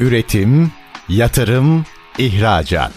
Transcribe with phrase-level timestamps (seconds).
[0.00, 0.72] Üretim,
[1.08, 1.84] yatırım,
[2.18, 2.92] ihracat.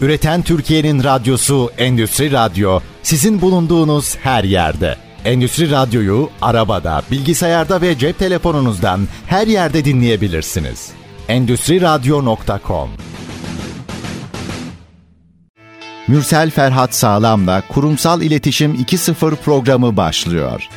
[0.00, 4.96] Üreten Türkiye'nin radyosu Endüstri Radyo sizin bulunduğunuz her yerde.
[5.24, 10.90] Endüstri Radyo'yu arabada, bilgisayarda ve cep telefonunuzdan her yerde dinleyebilirsiniz.
[11.28, 12.90] Endüstri Radyo.com
[16.08, 20.68] Mürsel Ferhat Sağlam'la Kurumsal İletişim 2.0 programı başlıyor.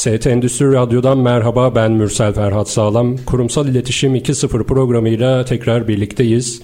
[0.00, 3.16] ST Endüstri Radyo'dan merhaba ben Mürsel Ferhat Sağlam.
[3.16, 6.62] Kurumsal İletişim 2.0 programıyla tekrar birlikteyiz.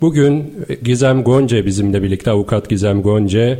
[0.00, 3.58] Bugün Gizem Gonce bizimle birlikte avukat Gizem Gonce.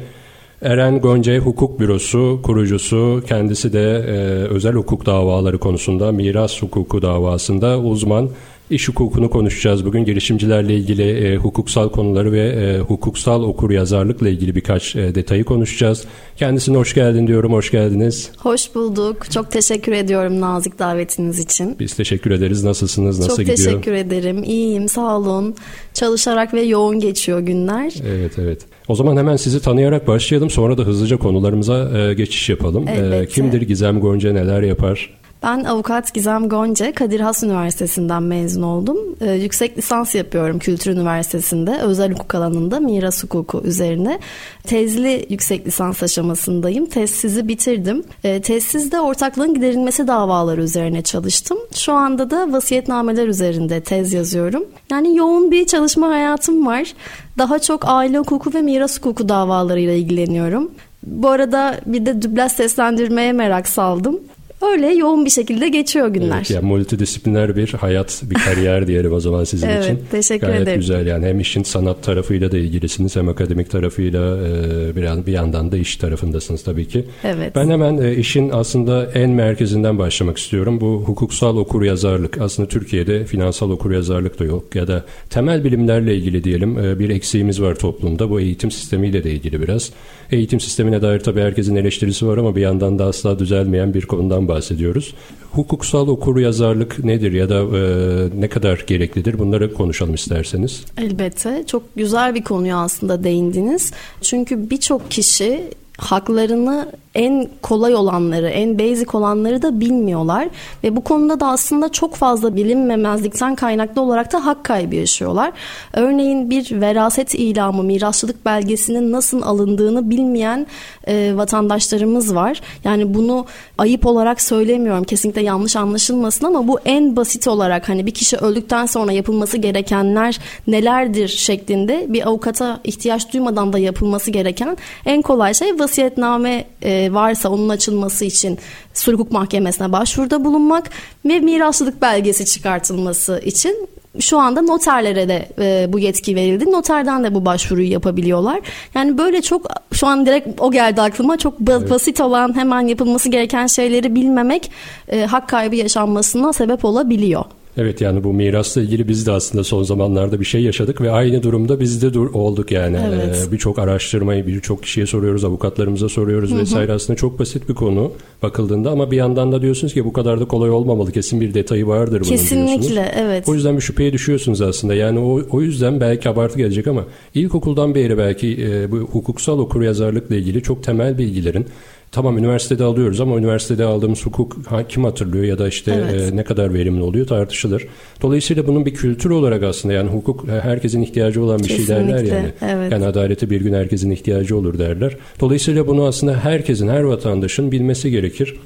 [0.62, 4.12] Eren Gonce Hukuk Bürosu kurucusu, kendisi de e,
[4.48, 8.30] özel hukuk davaları konusunda, miras hukuku davasında uzman.
[8.70, 10.05] İş hukukunu konuşacağız bugün.
[10.05, 16.05] Girişimcilerle ilgili e, hukuksal konuları ve e, hukuksal okur yazarlıkla ilgili birkaç e, detayı konuşacağız.
[16.37, 17.52] Kendisine hoş geldin diyorum.
[17.52, 18.30] Hoş geldiniz.
[18.38, 19.30] Hoş bulduk.
[19.30, 21.77] Çok teşekkür ediyorum nazik davetiniz için.
[21.80, 22.65] Biz teşekkür ederiz.
[22.65, 23.19] Nasılsınız?
[23.19, 23.57] Nasıl Çok gidiyor?
[23.57, 24.45] Çok teşekkür ederim.
[24.45, 24.88] İyiyim.
[24.88, 25.55] Sağ olun.
[25.95, 27.93] Çalışarak ve yoğun geçiyor günler.
[28.07, 28.60] Evet evet.
[28.88, 30.51] O zaman hemen sizi tanıyarak başlayalım.
[30.51, 32.88] Sonra da hızlıca konularımıza e, geçiş yapalım.
[32.88, 34.33] E, kimdir Gizem Gonca?
[34.33, 35.10] Neler yapar?
[35.42, 38.98] Ben avukat Gizem Gonca, Kadir Has Üniversitesi'nden mezun oldum.
[39.20, 44.18] Ee, yüksek lisans yapıyorum Kültür Üniversitesi'nde, özel hukuk alanında miras hukuku üzerine.
[44.65, 46.87] Tezli yüksek lisans aşamasındayım.
[46.87, 48.04] Tezsizi bitirdim.
[48.24, 51.59] Ee, tezsizde ortaklığın giderilmesi davaları üzerine çalıştım.
[51.74, 54.65] Şu anda da vasiyetnameler üzerinde tez yazıyorum.
[54.90, 56.95] Yani yoğun bir çalışma hayatım var.
[57.38, 60.71] Daha çok aile hukuku ve miras hukuku davalarıyla ilgileniyorum.
[61.06, 64.21] Bu arada bir de dublaj seslendirmeye merak saldım.
[64.62, 66.37] Öyle yoğun bir şekilde geçiyor günler.
[66.37, 69.94] Evet, yani multidisipliner bir hayat, bir kariyer diyelim o zaman sizin evet, için.
[69.94, 70.81] Evet, teşekkür Gayet ederim.
[70.81, 75.72] güzel yani hem işin sanat tarafıyla da ilgilisiniz hem akademik tarafıyla e, bir, bir yandan
[75.72, 77.04] da iş tarafındasınız tabii ki.
[77.25, 77.54] Evet.
[77.54, 80.81] Ben hemen e, işin aslında en merkezinden başlamak istiyorum.
[80.81, 82.41] Bu hukuksal okur yazarlık.
[82.41, 87.10] Aslında Türkiye'de finansal okur yazarlık da yok ya da temel bilimlerle ilgili diyelim e, bir
[87.10, 88.31] eksiğimiz var toplumda.
[88.31, 89.91] Bu eğitim sistemiyle de ilgili biraz.
[90.33, 94.46] Eğitim sistemine dair tabii herkesin eleştirisi var ama bir yandan da asla düzelmeyen bir konudan
[94.49, 95.15] bahsediyoruz.
[95.53, 99.39] Hukuksal okur yazarlık nedir ya da e, ne kadar gereklidir?
[99.39, 100.84] Bunları konuşalım isterseniz.
[100.99, 101.65] Elbette.
[101.67, 103.93] Çok güzel bir konuya aslında değindiniz.
[104.21, 110.49] Çünkü birçok kişi haklarını en kolay olanları, en basic olanları da bilmiyorlar
[110.84, 115.53] ve bu konuda da aslında çok fazla bilinmemezlikten kaynaklı olarak da hak kaybı yaşıyorlar.
[115.93, 120.66] Örneğin bir veraset ilamı, mirasçılık belgesinin nasıl alındığını bilmeyen
[121.09, 122.60] e, vatandaşlarımız var.
[122.84, 123.47] Yani bunu
[123.78, 128.87] ayıp olarak söylemiyorum, kesinlikle yanlış anlaşılmasın ama bu en basit olarak hani bir kişi öldükten
[128.87, 134.76] sonra yapılması gerekenler nelerdir şeklinde bir avukata ihtiyaç duymadan da yapılması gereken
[135.06, 138.59] en kolay şey vasiyetname e, varsa onun açılması için
[138.94, 140.91] sulh hukuk mahkemesine başvuruda bulunmak
[141.25, 143.89] ve mirasçılık belgesi çıkartılması için
[144.21, 146.72] şu anda noterlere de e, bu yetki verildi.
[146.72, 148.61] Noterden de bu başvuruyu yapabiliyorlar.
[148.94, 151.37] Yani böyle çok şu an direkt o geldi aklıma.
[151.37, 151.91] Çok ba- evet.
[151.91, 154.71] basit olan hemen yapılması gereken şeyleri bilmemek
[155.09, 157.44] e, hak kaybı yaşanmasına sebep olabiliyor.
[157.78, 161.42] Evet yani bu mirasla ilgili biz de aslında son zamanlarda bir şey yaşadık ve aynı
[161.42, 162.98] durumda biz de dur olduk yani.
[163.09, 163.47] Evet.
[163.48, 166.59] Ee, birçok araştırmayı birçok kişiye soruyoruz, avukatlarımıza soruyoruz Hı-hı.
[166.59, 166.92] vesaire.
[166.92, 170.44] Aslında çok basit bir konu bakıldığında ama bir yandan da diyorsunuz ki bu kadar da
[170.44, 171.12] kolay olmamalı.
[171.12, 172.98] Kesin bir detayı vardır bunun Kesinlikle diyorsunuz.
[173.16, 173.48] evet.
[173.48, 174.94] O yüzden bir şüpheye düşüyorsunuz aslında.
[174.94, 177.04] Yani o, o yüzden belki abartı gelecek ama
[177.34, 181.66] ilkokuldan beri belki e, bu hukuksal okur yazarlıkla ilgili çok temel bilgilerin
[182.12, 184.56] Tamam üniversitede alıyoruz ama üniversitede aldığımız hukuk
[184.89, 186.33] kim hatırlıyor ya da işte evet.
[186.33, 187.87] e, ne kadar verimli oluyor tartışılır.
[188.22, 192.34] Dolayısıyla bunun bir kültür olarak aslında yani hukuk herkesin ihtiyacı olan bir Kesinlikle, şey derler
[192.34, 192.53] yani.
[192.61, 192.93] Evet.
[192.93, 195.17] Yani adalete bir gün herkesin ihtiyacı olur derler.
[195.41, 198.56] Dolayısıyla bunu aslında herkesin, her vatandaşın bilmesi gerekir.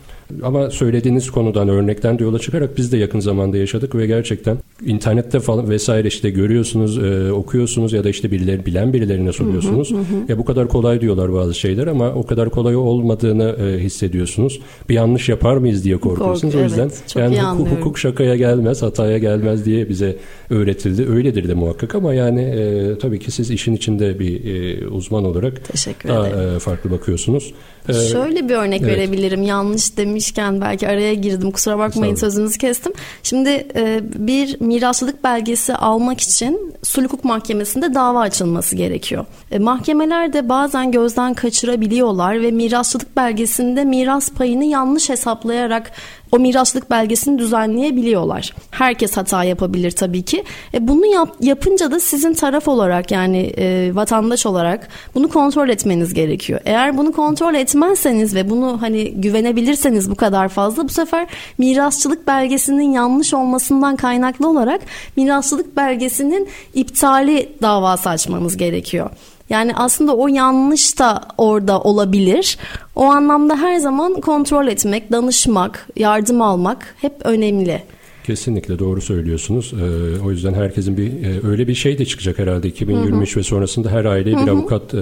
[0.43, 5.41] Ama söylediğiniz konudan örnekten de yola çıkarak biz de yakın zamanda yaşadık ve gerçekten internette
[5.41, 9.91] falan vesaire işte görüyorsunuz, e, okuyorsunuz ya da işte birileri, bilen birilerine soruyorsunuz.
[9.91, 10.05] Hı hı hı.
[10.29, 14.61] Ya bu kadar kolay diyorlar bazı şeyler ama o kadar kolay olmadığını e, hissediyorsunuz.
[14.89, 16.55] Bir yanlış yapar mıyız diye korkuyorsunuz.
[16.55, 20.17] Kork, o yüzden evet, yani hukuk, hukuk şakaya gelmez, hataya gelmez diye bize
[20.51, 21.07] öğretildi.
[21.11, 25.65] Öyledir de muhakkak ama yani e, tabii ki siz işin içinde bir e, uzman olarak
[25.65, 27.55] Teşekkür daha e, farklı bakıyorsunuz.
[27.89, 28.97] E, Şöyle bir örnek evet.
[28.97, 29.43] verebilirim.
[29.43, 31.51] Yanlış demişken belki araya girdim.
[31.51, 32.93] Kusura bakmayın sözünüzü kestim.
[33.23, 39.25] Şimdi e, bir mirasçılık belgesi almak için sulh hukuk mahkemesinde dava açılması gerekiyor.
[39.51, 45.93] E, mahkemeler de bazen gözden kaçırabiliyorlar ve mirasçılık belgesinde miras payını yanlış hesaplayarak
[46.33, 48.55] o mirasçılık belgesini düzenleyebiliyorlar.
[48.71, 50.45] Herkes hata yapabilir tabii ki.
[50.75, 56.15] E, bunu yap, yapınca da sizin taraf olarak yani e, vatandaş olarak bunu kontrol etmeniz
[56.15, 56.61] gerekiyor.
[56.65, 61.27] Eğer bunu kontrol etmezseniz ve bunu hani güvenebilirseniz bu kadar fazla bu sefer
[61.59, 64.81] mirasçılık belgesinin yanlış olmasından kaynaklı olarak
[65.17, 69.11] mirasçılık belgesinin iptali davası açmanız gerekiyor.
[69.51, 72.59] Yani aslında o yanlış da orada olabilir.
[72.97, 77.83] O anlamda her zaman kontrol etmek, danışmak, yardım almak hep önemli.
[78.31, 79.73] Kesinlikle doğru söylüyorsunuz.
[79.73, 83.41] Ee, o yüzden herkesin bir e, öyle bir şey de çıkacak herhalde 2023 hı hı.
[83.41, 84.51] ve sonrasında her aileye bir hı hı.
[84.51, 85.01] avukat e,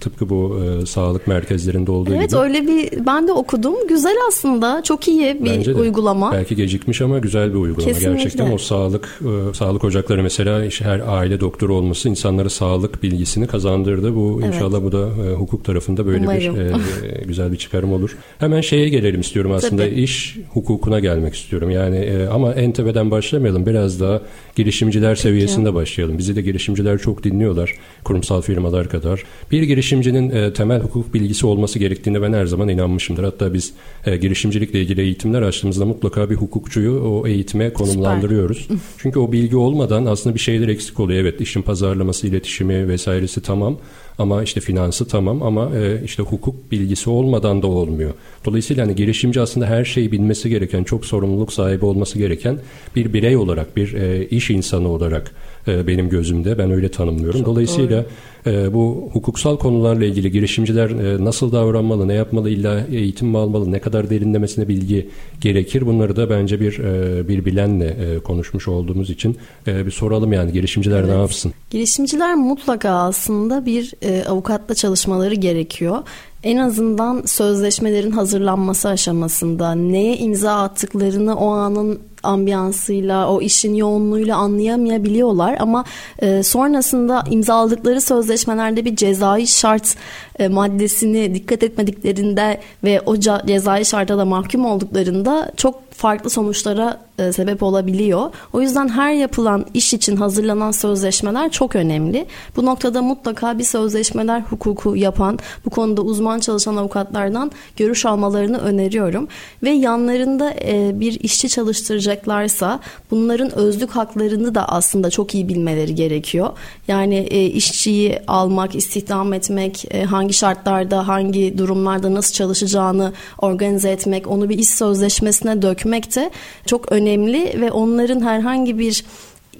[0.00, 2.38] tıpkı bu e, sağlık merkezlerinde olduğu evet, gibi.
[2.38, 3.74] Evet öyle bir ben de okudum.
[3.88, 4.82] Güzel aslında.
[4.82, 5.80] Çok iyi bir Bence de.
[5.80, 6.32] uygulama.
[6.32, 7.92] Belki gecikmiş ama güzel bir uygulama.
[7.92, 8.12] Kesinlikle.
[8.12, 13.46] Gerçekten o sağlık e, sağlık ocakları mesela işte her aile doktoru olması insanlara sağlık bilgisini
[13.46, 14.16] kazandırdı.
[14.16, 14.54] Bu evet.
[14.54, 16.54] inşallah bu da e, hukuk tarafında böyle Umarım.
[16.54, 18.16] bir e, güzel bir çıkarım olur.
[18.38, 19.82] Hemen şeye gelelim istiyorum aslında.
[19.82, 19.94] Tabii.
[19.94, 21.70] iş hukukuna gelmek istiyorum.
[21.70, 23.66] Yani e, ama en tepeden başlamayalım.
[23.66, 24.20] Biraz daha
[24.56, 26.18] girişimciler seviyesinde başlayalım.
[26.18, 27.74] Bizi de girişimciler çok dinliyorlar.
[28.04, 29.24] Kurumsal firmalar kadar.
[29.50, 33.24] Bir girişimcinin e, temel hukuk bilgisi olması gerektiğine ben her zaman inanmışımdır.
[33.24, 33.72] Hatta biz
[34.06, 38.58] e, girişimcilikle ilgili eğitimler açtığımızda mutlaka bir hukukçuyu o eğitime konumlandırıyoruz.
[38.58, 38.76] Süper.
[38.98, 41.20] Çünkü o bilgi olmadan aslında bir şeyler eksik oluyor.
[41.20, 43.78] Evet işin pazarlaması, iletişimi vesairesi tamam.
[44.18, 48.10] Ama işte finansı tamam ama e, işte hukuk bilgisi olmadan da olmuyor.
[48.44, 52.58] Dolayısıyla hani girişimci aslında her şeyi bilmesi gereken, çok sorumluluk sahibi olması gereken
[52.96, 55.34] bir birey olarak, bir e, iş insanı olarak
[55.68, 56.58] e, benim gözümde.
[56.58, 57.40] Ben öyle tanımlıyorum.
[57.40, 58.10] Çok Dolayısıyla doğru
[58.46, 63.72] e, bu hukuksal konularla ilgili girişimciler e, nasıl davranmalı, ne yapmalı, illa eğitim mi almalı,
[63.72, 65.08] ne kadar derinlemesine bilgi
[65.40, 70.32] gerekir bunları da bence bir e, bir bilenle e, konuşmuş olduğumuz için e, bir soralım
[70.32, 71.10] yani girişimciler evet.
[71.10, 71.52] ne yapsın?
[71.70, 75.98] Girişimciler mutlaka aslında bir e, avukatla çalışmaları gerekiyor
[76.44, 85.56] en azından sözleşmelerin hazırlanması aşamasında neye imza attıklarını o anın ambiyansıyla, o işin yoğunluğuyla anlayamayabiliyorlar.
[85.60, 85.84] Ama
[86.18, 89.96] e, sonrasında imzaladıkları sözleşmelerde bir cezai şart
[90.38, 93.16] e, maddesini dikkat etmediklerinde ve o
[93.46, 98.30] cezai şarta da mahkum olduklarında çok farklı sonuçlara e, sebep olabiliyor.
[98.52, 102.26] O yüzden her yapılan iş için hazırlanan sözleşmeler çok önemli.
[102.56, 109.28] Bu noktada mutlaka bir sözleşmeler hukuku yapan, bu konuda uzman çalışan avukatlardan görüş almalarını öneriyorum.
[109.62, 112.80] Ve yanlarında e, bir işçi çalıştıracaklarsa
[113.10, 116.50] bunların özlük haklarını da aslında çok iyi bilmeleri gerekiyor.
[116.88, 124.26] Yani e, işçiyi almak, istihdam etmek, e, hangi şartlarda, hangi durumlarda nasıl çalışacağını organize etmek,
[124.26, 126.30] onu bir iş sözleşmesine dökmek de
[126.66, 129.04] çok önemli ve onların herhangi bir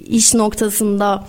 [0.05, 1.27] iş noktasında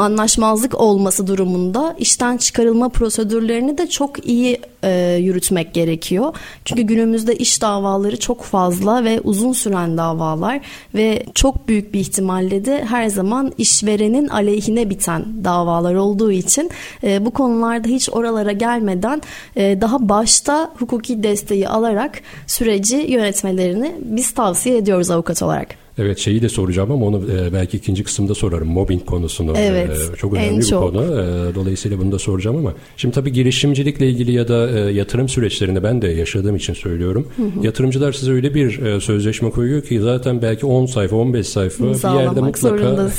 [0.00, 6.34] anlaşmazlık olması durumunda işten çıkarılma prosedürlerini de çok iyi e, yürütmek gerekiyor.
[6.64, 10.60] Çünkü günümüzde iş davaları çok fazla ve uzun süren davalar
[10.94, 16.70] ve çok büyük bir ihtimalle de her zaman işverenin aleyhine biten davalar olduğu için
[17.04, 19.22] e, bu konularda hiç oralara gelmeden
[19.56, 25.81] e, daha başta hukuki desteği alarak süreci yönetmelerini biz tavsiye ediyoruz avukat olarak.
[25.98, 28.68] Evet şeyi de soracağım ama onu e, belki ikinci kısımda sorarım.
[28.68, 29.52] Mobbing konusunu.
[29.56, 29.90] Evet.
[29.90, 30.82] E, çok önemli bir çok.
[30.82, 31.02] konu.
[31.02, 35.82] E, dolayısıyla bunu da soracağım ama şimdi tabii girişimcilikle ilgili ya da e, yatırım süreçlerini
[35.82, 37.28] ben de yaşadığım için söylüyorum.
[37.36, 37.66] Hı hı.
[37.66, 42.20] Yatırımcılar size öyle bir e, sözleşme koyuyor ki zaten belki 10 sayfa 15 sayfa bir
[42.20, 43.10] yerde mutlaka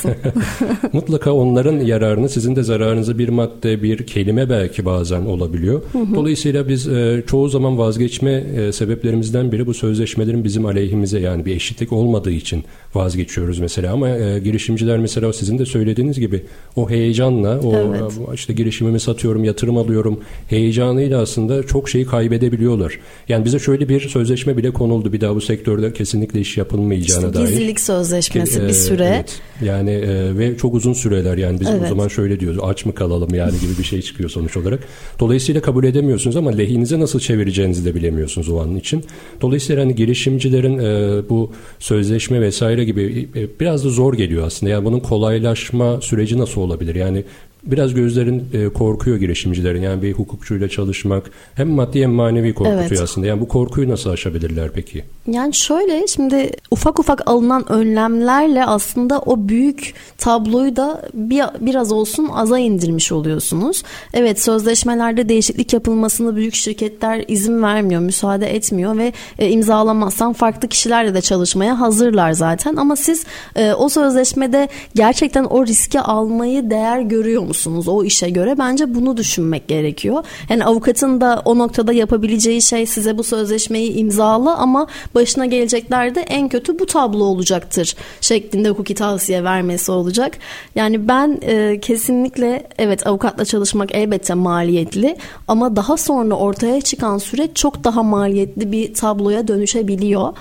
[0.94, 5.82] mutlaka onların yararını sizin de zararınızı bir madde bir kelime belki bazen olabiliyor.
[5.92, 6.16] Hı hı.
[6.16, 11.56] Dolayısıyla biz e, çoğu zaman vazgeçme e, sebeplerimizden biri bu sözleşmelerin bizim aleyhimize yani bir
[11.56, 12.63] eşitlik olmadığı için
[12.96, 16.44] vazgeçiyoruz mesela ama e, girişimciler mesela sizin de söylediğiniz gibi
[16.76, 18.12] o heyecanla o evet.
[18.34, 23.00] işte girişimimi satıyorum yatırım alıyorum heyecanıyla aslında çok şeyi kaybedebiliyorlar.
[23.30, 27.40] Yani bize şöyle bir sözleşme bile konuldu bir daha bu sektörde kesinlikle iş yapılmayacağına işte
[27.40, 27.48] dair.
[27.48, 29.06] Gizlilik sözleşmesi Ki, bir süre.
[29.16, 29.40] Evet.
[29.62, 31.82] Yani e, ve çok uzun süreler yani biz evet.
[31.86, 34.80] o zaman şöyle diyoruz aç mı kalalım yani gibi bir şey çıkıyor sonuç olarak.
[35.20, 39.04] Dolayısıyla kabul edemiyorsunuz ama lehinize nasıl çevireceğinizi de bilemiyorsunuz o an için.
[39.42, 44.72] Dolayısıyla hani girişimcilerin e, bu sözleşme vesaire gibi e, biraz da zor geliyor aslında.
[44.72, 46.96] Yani bunun kolaylaşma süreci nasıl olabilir?
[46.96, 47.24] Yani
[47.66, 49.82] biraz gözlerin e, korkuyor girişimcilerin.
[49.82, 53.02] Yani bir hukukçuyla çalışmak hem maddi hem manevi korkutuyor evet.
[53.02, 53.28] aslında.
[53.28, 55.04] Yani bu korkuyu nasıl aşabilirler peki?
[55.28, 62.30] Yani şöyle şimdi ufak ufak alınan önlemlerle aslında o büyük tabloyu da bir, biraz olsun
[62.34, 63.84] aza indirmiş oluyorsunuz.
[64.14, 71.14] Evet sözleşmelerde değişiklik yapılmasını büyük şirketler izin vermiyor, müsaade etmiyor ve e, imzalamazsan farklı kişilerle
[71.14, 72.76] de çalışmaya hazırlar zaten.
[72.76, 77.88] Ama siz e, o sözleşmede gerçekten o riski almayı değer görüyor musunuz?
[77.88, 78.58] o işe göre?
[78.58, 80.24] Bence bunu düşünmek gerekiyor.
[80.50, 86.50] Yani avukatın da o noktada yapabileceği şey size bu sözleşmeyi imzala ama başına geleceklerde en
[86.50, 90.38] kötü bu tablo olacaktır şeklinde hukuki tavsiye vermesi olacak.
[90.76, 95.18] Yani ben e, kesinlikle evet avukatla çalışmak elbette maliyetli
[95.48, 100.34] ama daha sonra ortaya çıkan süreç çok daha maliyetli bir tabloya dönüşebiliyor.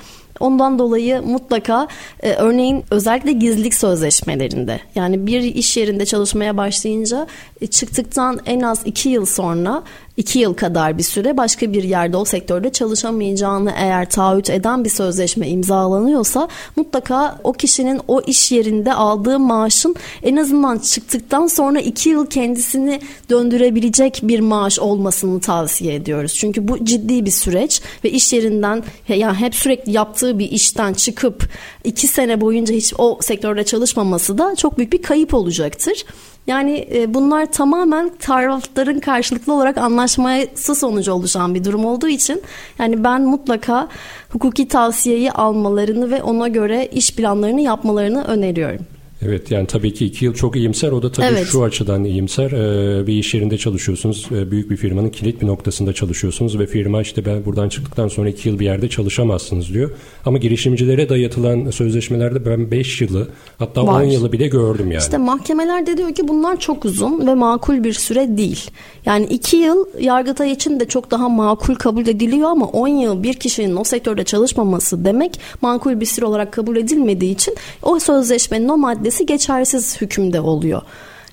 [0.43, 1.89] Ondan dolayı mutlaka
[2.23, 7.27] e, örneğin özellikle gizlilik sözleşmelerinde yani bir iş yerinde çalışmaya başlayınca
[7.61, 9.83] e, çıktıktan en az iki yıl sonra
[10.17, 14.91] iki yıl kadar bir süre başka bir yerde o sektörde çalışamayacağını eğer taahhüt eden bir
[14.91, 22.09] sözleşme imzalanıyorsa mutlaka o kişinin o iş yerinde aldığı maaşın en azından çıktıktan sonra iki
[22.09, 23.01] yıl kendisini
[23.31, 26.35] döndürebilecek bir maaş olmasını tavsiye ediyoruz.
[26.35, 31.49] Çünkü bu ciddi bir süreç ve iş yerinden yani hep sürekli yaptığı bir işten çıkıp
[31.85, 36.05] iki sene boyunca hiç o sektörde çalışmaması da çok büyük bir kayıp olacaktır.
[36.47, 42.43] Yani e, bunlar tamamen tarafların karşılıklı olarak anlaşması sonucu oluşan bir durum olduğu için
[42.79, 43.89] yani ben mutlaka
[44.31, 48.87] hukuki tavsiyeyi almalarını ve ona göre iş planlarını yapmalarını öneriyorum.
[49.27, 50.93] Evet yani tabii ki iki yıl çok iyimser.
[50.93, 51.47] O da tabii evet.
[51.47, 52.51] şu açıdan iyimser.
[52.51, 54.29] Ee, bir iş yerinde çalışıyorsunuz.
[54.33, 58.29] Ee, büyük bir firmanın kilit bir noktasında çalışıyorsunuz ve firma işte ben buradan çıktıktan sonra
[58.29, 59.91] iki yıl bir yerde çalışamazsınız diyor.
[60.25, 65.03] Ama girişimcilere dayatılan sözleşmelerde ben beş yılı hatta on yılı bile gördüm yani.
[65.03, 68.71] İşte mahkemeler de diyor ki bunlar çok uzun ve makul bir süre değil.
[69.07, 73.35] Yani iki yıl Yargıtay için de çok daha makul kabul ediliyor ama on yıl bir
[73.35, 78.77] kişinin o sektörde çalışmaması demek makul bir süre olarak kabul edilmediği için o sözleşmenin o
[78.77, 80.83] madde ifadesi geçersiz hükümde oluyor.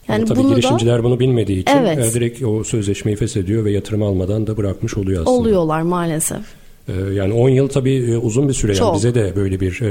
[0.07, 1.97] Yani tabii bunu girişimciler da, bunu bilmediği için evet.
[1.97, 5.37] E, direkt o sözleşmeyi feshediyor ve yatırım almadan da bırakmış oluyor aslında.
[5.37, 6.41] Oluyorlar maalesef.
[6.87, 8.75] E, yani 10 yıl tabii e, uzun bir süre.
[8.77, 9.81] Yani bize de böyle bir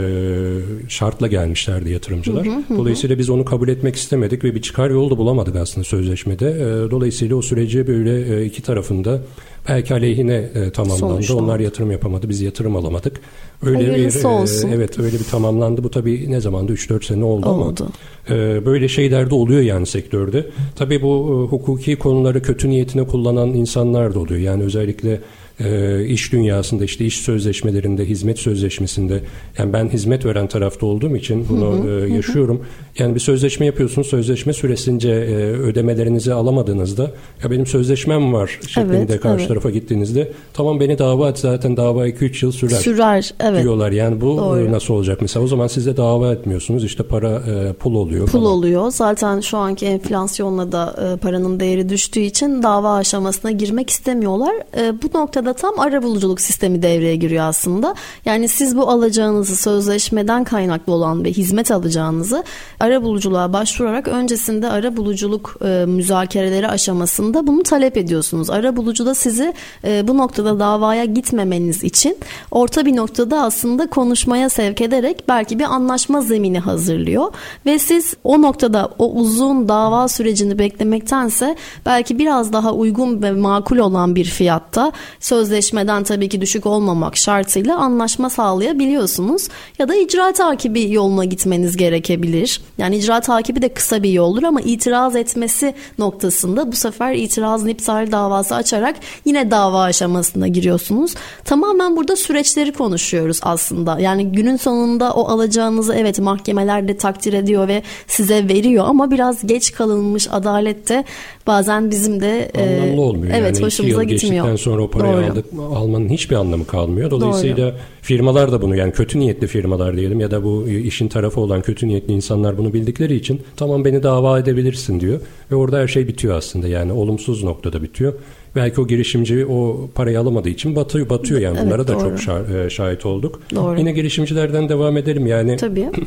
[0.88, 2.47] şartla gelmişlerdi yatırımcılar.
[2.47, 2.78] Hı hı hı.
[2.78, 6.57] Dolayısıyla biz onu kabul etmek istemedik ve bir çıkar yolu da bulamadık aslında sözleşmede.
[6.90, 9.21] Dolayısıyla o süreci böyle iki tarafında
[9.68, 10.98] belki aleyhine e, tamamlandı.
[10.98, 11.34] Sonuçta.
[11.37, 13.20] Onlar yatırım yapamadı, biz yatırım alamadık.
[13.62, 15.84] Öyle Hayırlısı bir e, evet öyle bir tamamlandı.
[15.84, 17.88] Bu tabii ne zamandı 3-4 sene oldu, oldu.
[18.28, 20.46] ama e, böyle şeyler de oluyor yani sektörde.
[20.76, 24.40] Tabii bu e, hukuki konuları kötü niyetine kullanan insanlar da oluyor.
[24.40, 25.20] Yani özellikle
[25.60, 29.20] e, iş dünyasında işte iş sözleşmelerinde, hizmet sözleşmesinde
[29.58, 32.56] yani ben hizmet veren tarafta olduğum için bunu hı hı, e, yaşıyorum.
[32.56, 33.02] Hı.
[33.02, 34.06] Yani bir sözleşme yapıyorsunuz.
[34.06, 37.10] Sözleşme süresince e, ödemelerinizi alamadığınızda
[37.44, 39.58] ya benim sözleşmem var şeklinde evet, karşı evet.
[39.61, 42.77] Tarafa gittiğinizde tamam beni dava et zaten dava 2-3 yıl sürer.
[42.77, 43.62] Sürer evet.
[43.62, 44.73] Diyorlar yani bu Doğru.
[44.73, 48.27] nasıl olacak mesela o zaman siz de dava etmiyorsunuz işte para e, pul oluyor.
[48.27, 48.53] Pul falan.
[48.53, 54.55] oluyor zaten şu anki enflasyonla da e, paranın değeri düştüğü için dava aşamasına girmek istemiyorlar.
[54.77, 57.95] E, bu noktada da tam ara buluculuk sistemi devreye giriyor aslında.
[58.25, 62.45] Yani siz bu alacağınızı sözleşmeden kaynaklı olan ve hizmet alacağınızı
[62.81, 68.50] ara buluculuğa başvurarak öncesinde ara buluculuk e, müzakereleri aşamasında bunu talep ediyorsunuz.
[68.50, 69.48] Ara bulucu da sizi
[69.85, 72.17] e, bu noktada davaya gitmemeniz için
[72.50, 77.33] orta bir noktada aslında konuşmaya sevk ederek belki bir anlaşma zemini hazırlıyor
[77.67, 83.78] ve siz o noktada o uzun dava sürecini beklemektense belki biraz daha uygun ve makul
[83.78, 89.49] olan bir fiyatta söz sözleşmeden tabii ki düşük olmamak şartıyla anlaşma sağlayabiliyorsunuz.
[89.78, 92.61] Ya da icra takibi yoluna gitmeniz gerekebilir.
[92.78, 98.12] Yani icra takibi de kısa bir yoldur ama itiraz etmesi noktasında bu sefer itirazın iptal
[98.12, 101.14] davası açarak yine dava aşamasına giriyorsunuz.
[101.45, 103.99] Tamamen burada süreçleri konuşuyoruz aslında.
[104.00, 109.47] Yani günün sonunda o alacağınızı evet mahkemeler de takdir ediyor ve size veriyor ama biraz
[109.47, 111.04] geç kalınmış adalette
[111.47, 113.35] bazen bizim de anlamlı olmuyor.
[113.37, 114.59] Evet yani hoşumuza gitmiyor.
[114.59, 117.11] sonra o parayı Doğru aldık almanın hiçbir anlamı kalmıyor.
[117.11, 117.75] Dolayısıyla Doğru.
[118.02, 121.88] firmalar da bunu yani kötü niyetli firmalar diyelim ya da bu işin tarafı olan kötü
[121.88, 126.37] niyetli insanlar bunu bildikleri için tamam beni dava edebilirsin diyor ve orada her şey bitiyor
[126.37, 128.14] aslında yani olumsuz noktada bitiyor.
[128.59, 132.71] Belki o girişimci o parayı alamadığı için batıyor, batıyor yani bunlara evet, da çok şah,
[132.71, 133.41] şahit olduk.
[133.55, 133.79] Doğru.
[133.79, 135.57] Yine girişimcilerden devam edelim yani.
[135.57, 135.88] Tabii.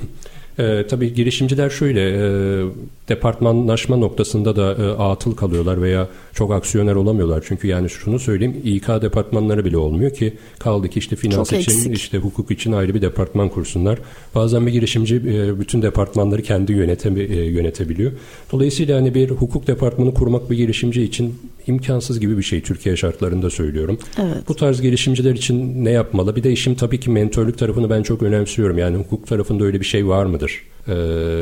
[0.59, 2.63] E, tabii girişimciler şöyle e,
[3.09, 7.43] departmanlaşma noktasında da e, atıl kalıyorlar veya çok aksiyoner olamıyorlar.
[7.47, 11.71] Çünkü yani şunu söyleyeyim İK departmanları bile olmuyor ki kaldı ki işte finans çok için
[11.71, 11.97] eksik.
[11.97, 13.99] işte hukuk için ayrı bir departman kursunlar.
[14.35, 18.11] Bazen bir girişimci e, bütün departmanları kendi yönete, e, yönetebiliyor.
[18.51, 23.49] Dolayısıyla hani bir hukuk departmanı kurmak bir girişimci için imkansız gibi bir şey Türkiye şartlarında
[23.49, 23.99] söylüyorum.
[24.17, 24.47] Evet.
[24.47, 26.35] Bu tarz girişimciler için ne yapmalı?
[26.35, 28.77] Bir de işim tabii ki mentörlük tarafını ben çok önemsiyorum.
[28.77, 30.63] Yani hukuk tarafında öyle bir şey var mıdır?
[30.87, 30.93] Ee,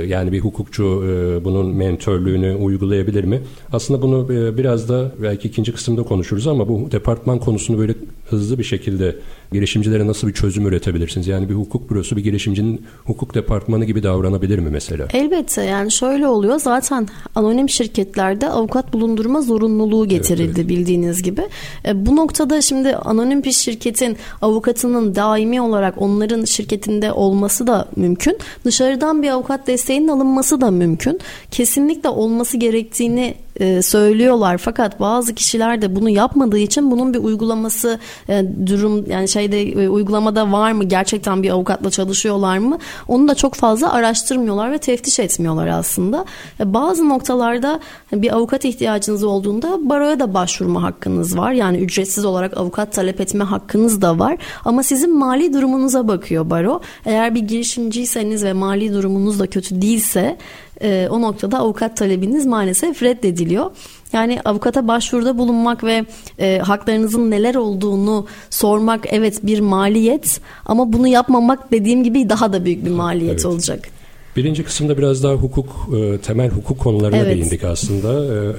[0.08, 3.42] yani bir hukukçu e, bunun mentörlüğünü uygulayabilir mi?
[3.74, 7.96] Aslında bunu e, biraz da belki ikinci kısımda konuşuruz ama bu departman konusunu böyle
[8.30, 9.16] hızlı bir şekilde
[9.52, 11.28] girişimcilere nasıl bir çözüm üretebilirsiniz?
[11.28, 15.08] Yani bir hukuk bürosu bir girişimcinin hukuk departmanı gibi davranabilir mi mesela?
[15.14, 20.70] Elbette yani şöyle oluyor zaten anonim şirketlerde avukat bulundurma zorunluluğu getirildi evet, evet.
[20.70, 21.42] bildiğiniz gibi.
[21.86, 28.38] E, bu noktada şimdi anonim bir şirketin avukatının daimi olarak onların şirketinde olması da mümkün.
[28.66, 31.20] Dışarıdan bir avukat desteğinin alınması da mümkün.
[31.52, 38.00] Kesinlikle olması gerektiğini e, söylüyorlar fakat bazı kişiler de bunu yapmadığı için bunun bir uygulaması
[38.30, 43.36] e, durum yani şeyde e, uygulamada var mı gerçekten bir avukatla çalışıyorlar mı onu da
[43.36, 46.26] çok fazla araştırmıyorlar ve teftiş etmiyorlar aslında.
[46.60, 47.80] Bazı noktalarda
[48.14, 51.52] bir avukat ihtiyacınız olduğunda baroya da başvurma hakkınız var.
[51.52, 54.38] Yani ücretsiz olarak avukat talep etme hakkınız da var.
[54.66, 56.82] Ama sizin mali durumunuza bakıyor baro.
[57.06, 60.38] Eğer bir girişimciyseniz ve mali durumunuz da kötü değilse
[60.82, 63.72] e, o noktada avukat talebiniz maalesef reddediliyor.
[64.14, 66.06] Yani avukata başvuruda bulunmak ve
[66.40, 72.66] e, haklarınızın neler olduğunu sormak evet bir maliyet ama bunu yapmamak dediğim gibi daha da
[72.66, 73.46] büyük bir maliyet evet.
[73.46, 73.99] olacak.
[74.36, 77.36] Birinci kısımda biraz daha hukuk, e, temel hukuk konularına evet.
[77.36, 78.26] değindik aslında.
[78.26, 78.54] E, e,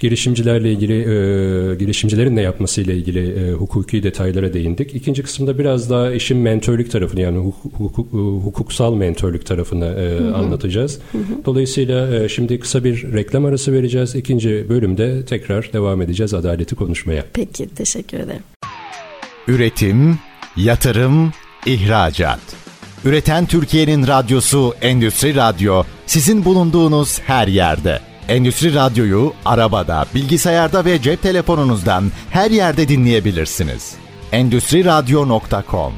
[0.00, 1.04] girişimcilerle ilgili,
[1.78, 4.94] girişimcilerin ne yapmasıyla ilgili hukuki detaylara değindik.
[4.94, 8.12] İkinci kısımda biraz daha işin mentörlük tarafını yani hukuk,
[8.44, 10.34] hukuksal mentörlük tarafını hı.
[10.34, 10.98] anlatacağız.
[11.44, 14.14] Dolayısıyla şimdi kısa bir reklam arası vereceğiz.
[14.14, 17.24] İkinci bölümde tekrar devam edeceğiz adaleti konuşmaya.
[17.32, 18.42] Peki, teşekkür ederim.
[19.48, 20.18] Üretim,
[20.56, 21.32] yatırım,
[21.66, 22.40] ihracat.
[23.04, 28.00] Üreten Türkiye'nin radyosu Endüstri Radyo sizin bulunduğunuz her yerde.
[28.28, 33.94] Endüstri Radyo'yu arabada, bilgisayarda ve cep telefonunuzdan her yerde dinleyebilirsiniz.
[34.32, 35.92] Endüstri Radyo.com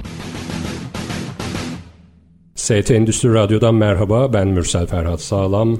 [2.54, 5.78] ST Endüstri Radyo'dan merhaba, ben Mürsel Ferhat Sağlam.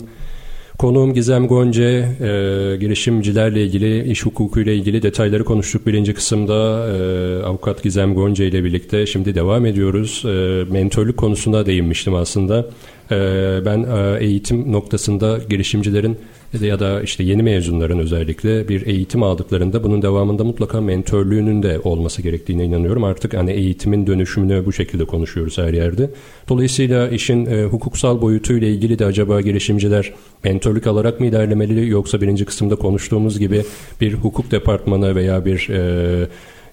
[0.81, 6.89] Konuğum Gizem Gonce, e, girişimcilerle ilgili, iş hukukuyla ilgili detayları konuştuk birinci kısımda.
[6.89, 10.23] E, avukat Gizem Gonce ile birlikte şimdi devam ediyoruz.
[10.27, 12.67] E, mentörlük konusunda değinmiştim aslında.
[13.11, 13.17] E,
[13.65, 16.19] ben e, eğitim noktasında girişimcilerin
[16.61, 22.23] ya da işte yeni mezunların özellikle bir eğitim aldıklarında bunun devamında mutlaka mentörlüğünün de olması
[22.23, 23.05] gerektiğine inanıyorum.
[23.05, 26.11] Artık hani eğitimin dönüşümünü bu şekilde konuşuyoruz her yerde.
[26.49, 30.13] Dolayısıyla işin e, hukuksal boyutuyla ilgili de acaba girişimciler
[30.45, 33.65] mentörlük alarak mı ilerlemeli yoksa birinci kısımda konuştuğumuz gibi
[34.01, 36.27] bir hukuk departmanı veya bir e, e,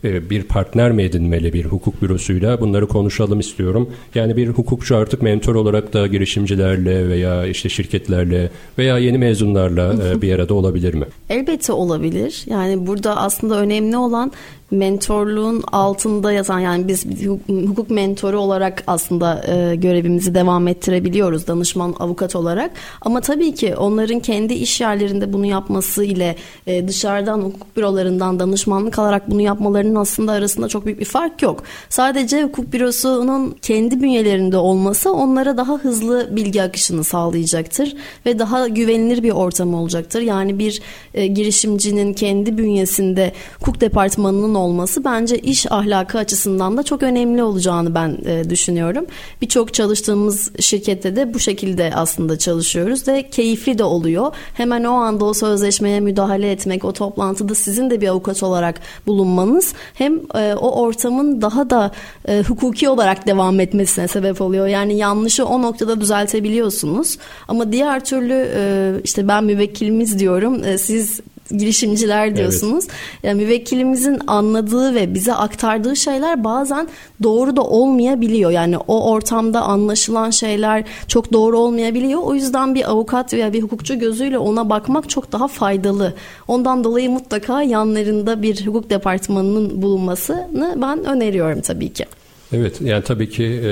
[0.03, 3.89] bir partner mi edinmeli bir hukuk bürosuyla bunları konuşalım istiyorum.
[4.15, 10.21] Yani bir hukukçu artık mentor olarak da girişimcilerle veya işte şirketlerle veya yeni mezunlarla e,
[10.21, 11.05] bir arada olabilir mi?
[11.29, 12.43] Elbette olabilir.
[12.45, 14.31] Yani burada aslında önemli olan
[14.71, 17.05] mentorluğun altında yatan yani biz
[17.47, 24.19] hukuk mentoru olarak aslında e, görevimizi devam ettirebiliyoruz danışman avukat olarak ama tabii ki onların
[24.19, 26.35] kendi iş yerlerinde bunu yapması ile
[26.67, 31.63] e, dışarıdan hukuk bürolarından danışmanlık alarak bunu yapmalarının aslında arasında çok büyük bir fark yok.
[31.89, 39.23] Sadece hukuk bürosunun kendi bünyelerinde olması onlara daha hızlı bilgi akışını sağlayacaktır ve daha güvenilir
[39.23, 40.21] bir ortam olacaktır.
[40.21, 40.81] Yani bir
[41.13, 47.95] e, girişimcinin kendi bünyesinde hukuk departmanının olması bence iş ahlakı açısından da çok önemli olacağını
[47.95, 49.05] ben e, düşünüyorum.
[49.41, 54.31] Birçok çalıştığımız şirkette de bu şekilde aslında çalışıyoruz ve keyifli de oluyor.
[54.53, 59.73] Hemen o anda o sözleşmeye müdahale etmek, o toplantıda sizin de bir avukat olarak bulunmanız
[59.93, 61.91] hem e, o ortamın daha da
[62.27, 64.67] e, hukuki olarak devam etmesine sebep oluyor.
[64.67, 67.17] Yani yanlışı o noktada düzeltebiliyorsunuz.
[67.47, 70.63] Ama diğer türlü e, işte ben müvekkilimiz diyorum.
[70.63, 71.21] E, siz
[71.57, 72.85] girişimciler diyorsunuz.
[72.87, 73.23] Evet.
[73.23, 76.87] Yani müvekkilimizin anladığı ve bize aktardığı şeyler bazen
[77.23, 78.51] doğru da olmayabiliyor.
[78.51, 82.21] Yani o ortamda anlaşılan şeyler çok doğru olmayabiliyor.
[82.23, 86.13] O yüzden bir avukat veya bir hukukçu gözüyle ona bakmak çok daha faydalı.
[86.47, 92.05] Ondan dolayı mutlaka yanlarında bir hukuk departmanının bulunmasını ben öneriyorum tabii ki.
[92.53, 93.67] Evet yani tabii ki e,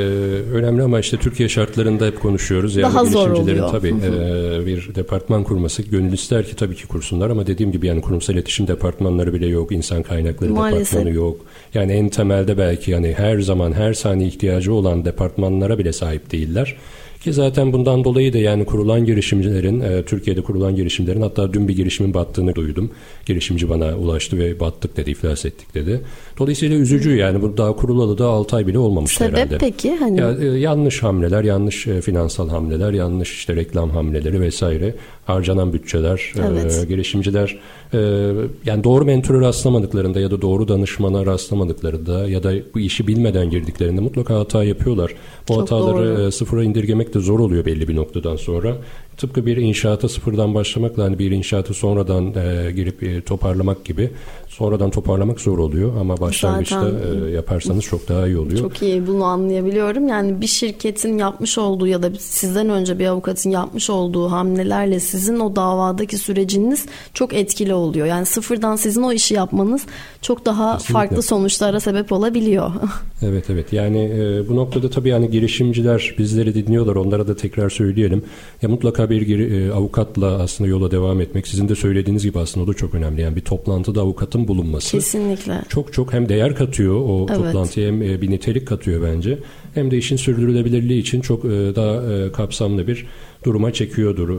[0.54, 2.76] önemli ama işte Türkiye şartlarında hep konuşuyoruz.
[2.76, 3.70] Yani Daha zor oluyor.
[3.72, 8.02] Tabii e, bir departman kurması gönül ister ki tabii ki kursunlar ama dediğim gibi yani
[8.02, 10.92] kurumsal iletişim departmanları bile yok, insan kaynakları Maalesef.
[10.92, 11.38] departmanı yok.
[11.74, 16.76] Yani en temelde belki yani her zaman her saniye ihtiyacı olan departmanlara bile sahip değiller.
[17.26, 21.76] Ki zaten bundan dolayı da yani kurulan girişimcilerin, e, Türkiye'de kurulan girişimlerin hatta dün bir
[21.76, 22.90] girişimin battığını duydum.
[23.26, 26.02] Girişimci bana ulaştı ve battık dedi, iflas ettik dedi.
[26.40, 29.58] Dolayısıyla üzücü yani bu daha kurulalı da 6 ay bile olmamış Sebep herhalde.
[29.58, 29.96] peki?
[29.96, 30.20] Hani...
[30.20, 36.34] Ya, e, yanlış hamleler, yanlış e, finansal hamleler, yanlış işte reklam hamleleri vesaire harcanan bütçeler,
[36.38, 36.80] e, evet.
[36.84, 37.60] e, girişimciler
[37.94, 37.98] e,
[38.66, 44.02] yani doğru mentora rastlamadıklarında ya da doğru danışmana rastlamadıklarında ya da bu işi bilmeden girdiklerinde
[44.02, 45.16] mutlaka hata yapıyorlar.
[45.50, 46.32] Bu Çok hataları doğru.
[46.32, 48.78] sıfıra indirgemek de zor oluyor belli bir noktadan sonra.
[49.18, 54.12] Tıpkı bir inşaata sıfırdan başlamakla hani bir inşaatı sonradan e, girip e, toparlamak gibi
[54.58, 58.60] sonradan toparlamak zor oluyor ama başlangıçta Zaten, e, yaparsanız çok daha iyi oluyor.
[58.60, 60.08] Çok iyi bunu anlayabiliyorum.
[60.08, 65.40] Yani bir şirketin yapmış olduğu ya da sizden önce bir avukatın yapmış olduğu hamlelerle sizin
[65.40, 68.08] o davadaki süreciniz çok etkili oluyor.
[68.08, 69.82] Yani sıfırdan sizin o işi yapmanız
[70.22, 70.94] çok daha Kesinlikle.
[70.94, 72.72] farklı sonuçlara sebep olabiliyor.
[73.22, 78.24] evet evet yani e, bu noktada tabii yani girişimciler bizleri dinliyorlar onlara da tekrar söyleyelim.
[78.62, 82.68] Ya mutlaka bir e, avukatla aslında yola devam etmek sizin de söylediğiniz gibi aslında o
[82.68, 83.22] da çok önemli.
[83.22, 84.92] Yani bir toplantıda avukatın bulunması.
[84.92, 85.62] Kesinlikle.
[85.70, 87.38] Çok çok hem değer katıyor o evet.
[87.38, 89.38] toplantıya hem e, bir nitelik katıyor bence.
[89.74, 93.06] Hem de işin sürdürülebilirliği için çok e, daha e, kapsamlı bir
[93.44, 94.30] duruma çekiyordur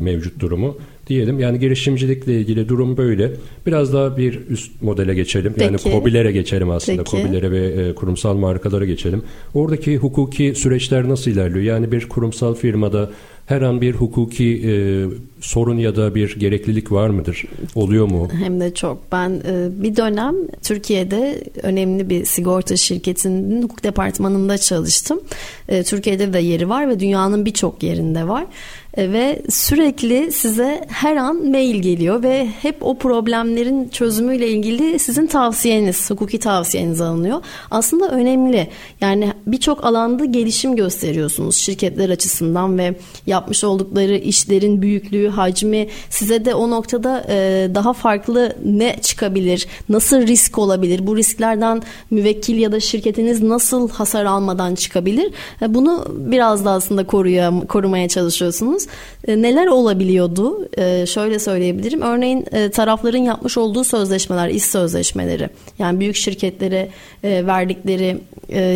[0.00, 1.40] mevcut durumu diyelim.
[1.40, 3.32] Yani girişimcilikle ilgili durum böyle.
[3.66, 5.52] Biraz daha bir üst modele geçelim.
[5.52, 5.64] Peki.
[5.64, 7.04] Yani COBİ'lere geçelim aslında.
[7.04, 7.10] Peki.
[7.10, 9.22] COBİ'lere ve kurumsal markalara geçelim.
[9.54, 11.64] Oradaki hukuki süreçler nasıl ilerliyor?
[11.64, 13.10] Yani bir kurumsal firmada
[13.46, 14.72] her an bir hukuki e,
[15.40, 17.44] sorun ya da bir gereklilik var mıdır?
[17.74, 18.28] Oluyor mu?
[18.32, 19.12] Hem de çok.
[19.12, 25.20] Ben e, bir dönem Türkiye'de önemli bir sigorta şirketinin hukuk departmanında çalıştım.
[25.68, 28.46] E, Türkiye'de de yeri var ve dünyanın birçok yerinde var.
[28.96, 35.26] E, ve sürekli size her an mail geliyor ve hep o problemlerin çözümüyle ilgili sizin
[35.26, 37.42] tavsiyeniz, hukuki tavsiyeniz alınıyor.
[37.70, 38.68] Aslında önemli.
[39.00, 42.94] Yani birçok alanda gelişim gösteriyorsunuz şirketler açısından ve
[43.26, 50.26] yapmış oldukları işlerin büyüklüğü, hacmi size de o noktada e, daha farklı ne çıkabilir, nasıl
[50.26, 55.32] risk olabilir, bu risklerden müvekkil ya da şirketiniz nasıl hasar almadan çıkabilir?
[55.62, 58.83] E, bunu biraz da aslında koruya, korumaya çalışıyorsunuz.
[59.28, 60.68] E, neler olabiliyordu?
[60.78, 62.02] E, şöyle söyleyebilirim.
[62.02, 65.48] Örneğin e, tarafların yapmış olduğu sözleşmeler, iş sözleşmeleri.
[65.78, 66.88] Yani büyük şirketlere
[67.22, 68.18] verdikleri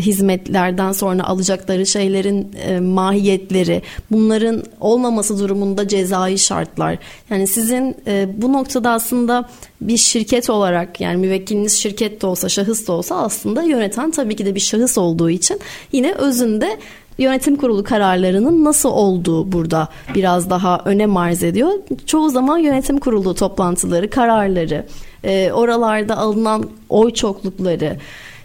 [0.00, 6.98] hizmetlerden sonra alacakları şeylerin e, mahiyetleri, bunların olmaması durumunda cezai şartlar.
[7.30, 7.96] Yani sizin
[8.42, 9.48] bu noktada aslında
[9.80, 14.46] bir şirket olarak yani müvekkiliniz şirket de olsa, şahıs da olsa aslında yöneten tabii ki
[14.46, 15.60] de bir şahıs olduğu için
[15.92, 16.78] yine özünde
[17.18, 21.70] yönetim kurulu kararlarının nasıl olduğu burada biraz daha önem arz ediyor.
[22.06, 24.86] Çoğu zaman yönetim kurulu toplantıları, kararları,
[25.24, 27.96] e, oralarda alınan oy çoklukları,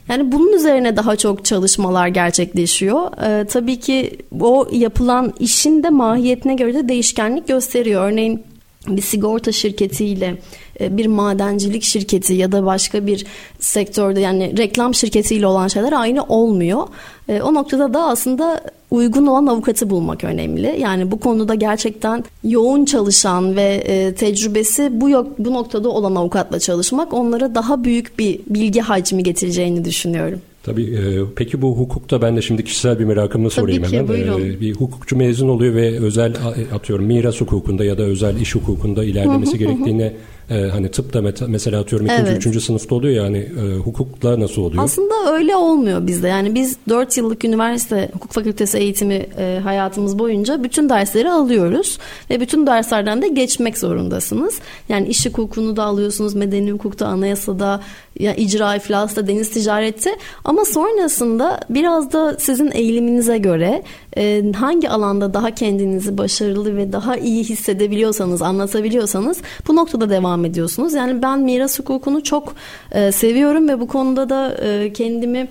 [0.10, 3.02] yani bunun üzerine daha çok çalışmalar gerçekleşiyor.
[3.26, 8.12] Ee, tabii ki o yapılan işin de mahiyetine göre de değişkenlik gösteriyor.
[8.12, 8.44] Örneğin
[8.88, 10.38] bir sigorta şirketiyle
[10.80, 13.26] e, bir madencilik şirketi ya da başka bir
[13.60, 16.88] sektörde yani reklam şirketiyle olan şeyler aynı olmuyor.
[17.30, 20.76] E, o noktada da aslında uygun olan avukatı bulmak önemli.
[20.80, 26.60] Yani bu konuda gerçekten yoğun çalışan ve e, tecrübesi bu yok bu noktada olan avukatla
[26.60, 30.42] çalışmak onlara daha büyük bir bilgi hacmi getireceğini düşünüyorum.
[30.64, 34.08] Tabii e, peki bu hukukta ben de şimdi kişisel bir merakımı sorayım ki, hemen.
[34.08, 34.42] Buyurun.
[34.42, 36.36] E, bir hukukçu mezun oluyor ve özel
[36.74, 40.14] atıyorum miras hukukunda ya da özel iş hukukunda ilerlemesi gerektiğine
[40.50, 42.38] e, hani tıpta mesela atıyorum ikinci, evet.
[42.38, 44.84] üçüncü sınıfta oluyor yani e, hukukla nasıl oluyor?
[44.84, 46.28] Aslında öyle olmuyor bizde.
[46.28, 51.98] Yani biz dört yıllık üniversite hukuk fakültesi eğitimi e, hayatımız boyunca bütün dersleri alıyoruz
[52.30, 54.60] ve bütün derslerden de geçmek zorundasınız.
[54.90, 57.82] Yani iş hukukunu da alıyorsunuz, medeni hukukta, anayasada,
[58.20, 63.84] ya icra iflasta, deniz ticarette ama sonrasında biraz da sizin eğiliminize göre
[64.18, 70.94] e, hangi alanda daha kendinizi başarılı ve daha iyi hissedebiliyorsanız, anlatabiliyorsanız bu noktada devam ediyorsunuz.
[70.94, 72.56] Yani ben miras hukukunu çok
[72.92, 75.48] e, seviyorum ve bu konuda da e, kendimi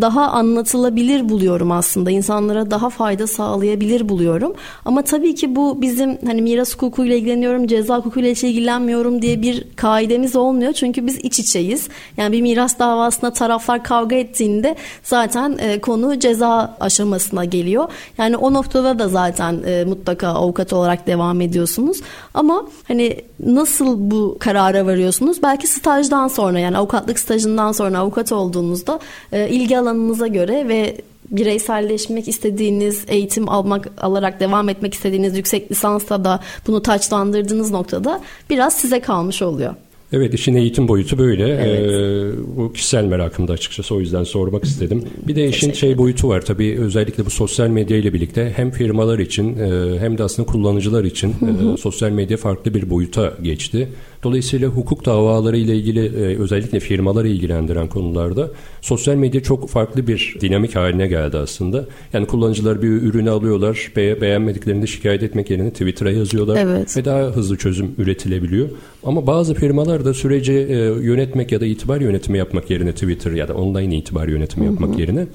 [0.00, 2.10] daha anlatılabilir buluyorum aslında.
[2.10, 4.52] İnsanlara daha fayda sağlayabilir buluyorum.
[4.84, 9.64] Ama tabii ki bu bizim hani miras hukukuyla ilgileniyorum, ceza hukukuyla hiç ilgilenmiyorum diye bir
[9.76, 10.72] kaidemiz olmuyor.
[10.72, 11.88] Çünkü biz iç içeyiz.
[12.16, 17.88] Yani bir miras davasında taraflar kavga ettiğinde zaten e, konu ceza aşamasına geliyor.
[18.18, 22.00] Yani o noktada da zaten e, mutlaka avukat olarak devam ediyorsunuz.
[22.34, 25.42] Ama hani nasıl bu karara varıyorsunuz?
[25.42, 29.00] Belki stajdan sonra yani avukatlık stajından sonra avukat olduğunuzda
[29.32, 30.96] e, ilgi alanınıza göre ve
[31.30, 38.76] bireyselleşmek istediğiniz, eğitim almak alarak devam etmek istediğiniz yüksek lisansta da bunu taçlandırdığınız noktada biraz
[38.76, 39.74] size kalmış oluyor.
[40.12, 41.48] Evet işin eğitim boyutu böyle.
[41.48, 41.90] Evet.
[41.90, 45.04] Ee, bu kişisel merakımda açıkçası o yüzden sormak istedim.
[45.28, 49.18] Bir de işin şey boyutu var tabii özellikle bu sosyal medya ile birlikte hem firmalar
[49.18, 51.74] için e, hem de aslında kullanıcılar için hı hı.
[51.74, 53.88] E, sosyal medya farklı bir boyuta geçti.
[54.22, 60.36] Dolayısıyla hukuk davaları ile ilgili e, özellikle firmaları ilgilendiren konularda sosyal medya çok farklı bir
[60.40, 61.86] dinamik haline geldi aslında.
[62.12, 66.96] Yani kullanıcılar bir ürünü alıyorlar, be beğenmediklerini şikayet etmek yerine Twitter'a yazıyorlar evet.
[66.96, 68.68] ve daha hızlı çözüm üretilebiliyor.
[69.04, 73.48] Ama bazı firmalar da süreci e, yönetmek ya da itibar yönetimi yapmak yerine Twitter ya
[73.48, 75.00] da online itibar yönetimi yapmak hı hı.
[75.00, 75.26] yerine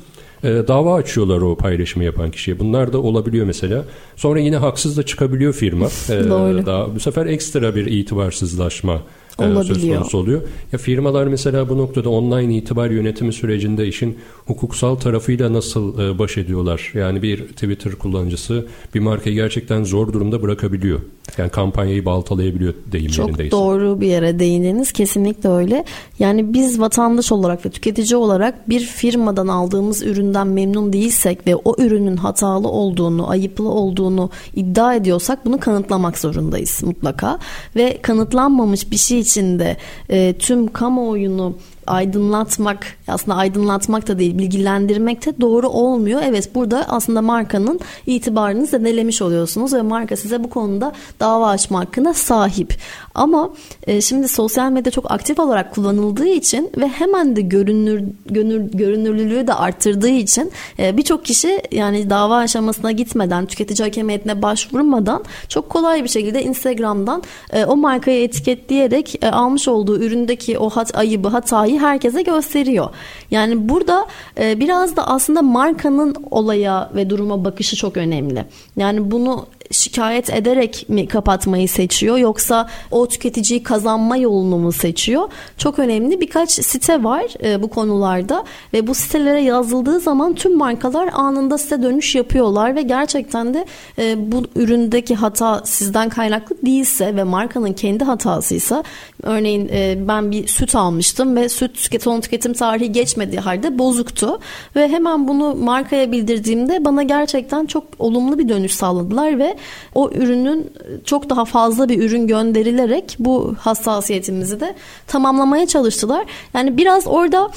[0.46, 2.60] e, dava açıyorlar o paylaşımı yapan kişiye.
[2.60, 3.86] Bunlar da olabiliyor mesela.
[4.16, 5.86] Sonra yine haksız da çıkabiliyor firma.
[5.86, 5.90] E,
[6.30, 6.66] Doğru.
[6.66, 9.02] Daha, bu sefer ekstra bir itibarsızlaşma
[9.40, 9.66] Olabiliyor.
[9.66, 10.42] söz konusu oluyor.
[10.74, 16.38] Ya firmalar mesela bu noktada online itibar yönetimi sürecinde işin hukuksal tarafıyla nasıl e, baş
[16.38, 16.92] ediyorlar?
[16.94, 21.00] Yani bir Twitter kullanıcısı bir markayı gerçekten zor durumda bırakabiliyor.
[21.38, 23.52] Yani kampanyayı baltalayabiliyor deyim Çok yerindeyse.
[23.52, 24.92] doğru bir yere değindiniz.
[24.92, 25.86] Kesinlikle öyle.
[26.20, 31.76] Yani biz vatandaş olarak ve tüketici olarak bir firmadan aldığımız üründen memnun değilsek ve o
[31.82, 37.40] ürünün hatalı olduğunu, ayıplı olduğunu iddia ediyorsak bunu kanıtlamak zorundayız mutlaka.
[37.76, 39.78] Ve kanıtlanmamış bir şey içinde
[40.10, 41.58] e, tüm kamuoyunu
[41.88, 46.22] aydınlatmak aslında aydınlatmak da değil bilgilendirmek de doğru olmuyor.
[46.24, 52.14] Evet burada aslında markanın itibarını zedelemiş oluyorsunuz ve marka size bu konuda dava açma hakkına
[52.14, 52.74] sahip.
[53.16, 53.50] Ama
[53.88, 59.48] e, şimdi sosyal medya çok aktif olarak kullanıldığı için ve hemen de görünür, görünür görünürlülüğü
[59.48, 66.04] de arttırdığı için e, birçok kişi yani dava aşamasına gitmeden tüketici hakemiyetine başvurmadan çok kolay
[66.04, 71.75] bir şekilde Instagram'dan e, o markayı etiketleyerek e, almış olduğu üründeki o hat, ayıbı hatayı
[71.80, 72.90] herkese gösteriyor.
[73.32, 74.08] Yani burada
[74.40, 78.46] e, biraz da aslında markanın olaya ve duruma bakışı çok önemli.
[78.78, 85.30] Yani bunu şikayet ederek mi kapatmayı seçiyor yoksa o tüketiciyi kazanma yolunu mu seçiyor?
[85.58, 91.10] Çok önemli birkaç site var e, bu konularda ve bu sitelere yazıldığı zaman tüm markalar
[91.14, 93.66] anında size dönüş yapıyorlar ve gerçekten de
[94.00, 98.84] e, bu üründeki hata sizden kaynaklı değilse ve markanın kendi hatasıysa
[99.24, 104.40] örneğin e, ben bir süt almıştım ve süt tüketim, tüketim tarihi geçmediği halde bozuktu
[104.76, 109.55] ve hemen bunu markaya bildirdiğimde bana gerçekten çok olumlu bir dönüş sağladılar ve
[109.96, 110.74] o ürünün
[111.06, 114.76] çok daha fazla bir ürün gönderilerek bu hassasiyetimizi de
[115.08, 116.26] tamamlamaya çalıştılar.
[116.54, 117.52] Yani biraz orada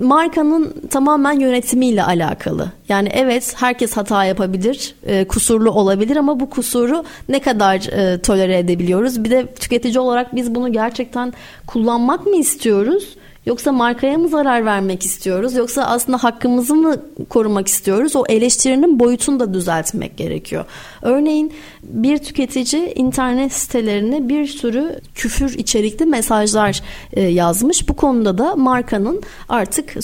[0.00, 2.72] markanın tamamen yönetimiyle alakalı.
[2.88, 8.58] Yani evet herkes hata yapabilir, e, kusurlu olabilir ama bu kusuru ne kadar e, tolere
[8.58, 9.24] edebiliyoruz?
[9.24, 11.32] Bir de tüketici olarak biz bunu gerçekten
[11.66, 13.16] kullanmak mı istiyoruz?
[13.48, 15.54] Yoksa markaya mı zarar vermek istiyoruz?
[15.54, 16.96] Yoksa aslında hakkımızı mı
[17.28, 18.16] korumak istiyoruz?
[18.16, 20.64] O eleştirinin boyutunu da düzeltmek gerekiyor.
[21.02, 26.82] Örneğin bir tüketici internet sitelerine bir sürü küfür içerikli mesajlar
[27.12, 27.88] e, yazmış.
[27.88, 29.94] Bu konuda da markanın artık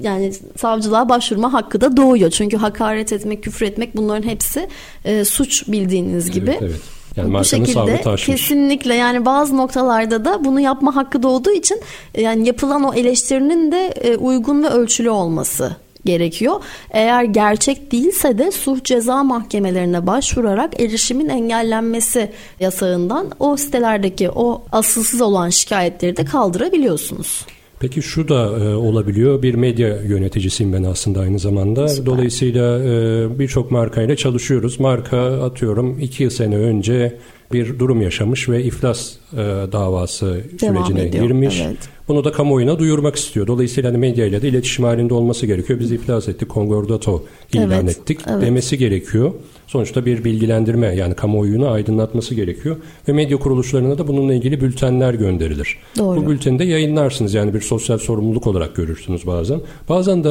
[0.00, 2.30] yani savcılığa başvurma hakkı da doğuyor.
[2.30, 4.68] Çünkü hakaret etmek, küfür etmek bunların hepsi
[5.04, 6.50] e, suç bildiğiniz gibi.
[6.50, 6.99] Evet, evet.
[7.22, 11.80] Yani bu şekilde kesinlikle yani bazı noktalarda da bunu yapma hakkı doğduğu için
[12.14, 16.62] e, yani yapılan o eleştirinin de e, uygun ve ölçülü olması gerekiyor.
[16.90, 25.20] Eğer gerçek değilse de suç ceza mahkemelerine başvurarak erişimin engellenmesi yasağından o sitelerdeki o asılsız
[25.20, 27.46] olan şikayetleri de kaldırabiliyorsunuz.
[27.80, 29.42] Peki şu da e, olabiliyor.
[29.42, 31.88] Bir medya yöneticisiyim ben aslında aynı zamanda.
[31.88, 32.06] Süper.
[32.06, 34.80] Dolayısıyla e, birçok markayla çalışıyoruz.
[34.80, 37.16] Marka atıyorum iki sene önce
[37.52, 39.36] bir durum yaşamış ve iflas e,
[39.72, 41.24] davası Devam sürecine ediyor.
[41.24, 41.62] girmiş.
[41.66, 41.78] Evet.
[42.10, 43.46] Bunu da kamuoyuna duyurmak istiyor.
[43.46, 45.80] Dolayısıyla hani medyayla da iletişim halinde olması gerekiyor.
[45.80, 48.42] Biz iflas ettik, Concordato ilan evet, ettik evet.
[48.42, 49.32] demesi gerekiyor.
[49.66, 52.76] Sonuçta bir bilgilendirme yani kamuoyunu aydınlatması gerekiyor.
[53.08, 55.76] Ve medya kuruluşlarına da bununla ilgili bültenler gönderilir.
[55.98, 56.16] Doğru.
[56.16, 59.60] Bu bülteni de yayınlarsınız yani bir sosyal sorumluluk olarak görürsünüz bazen.
[59.88, 60.30] Bazen de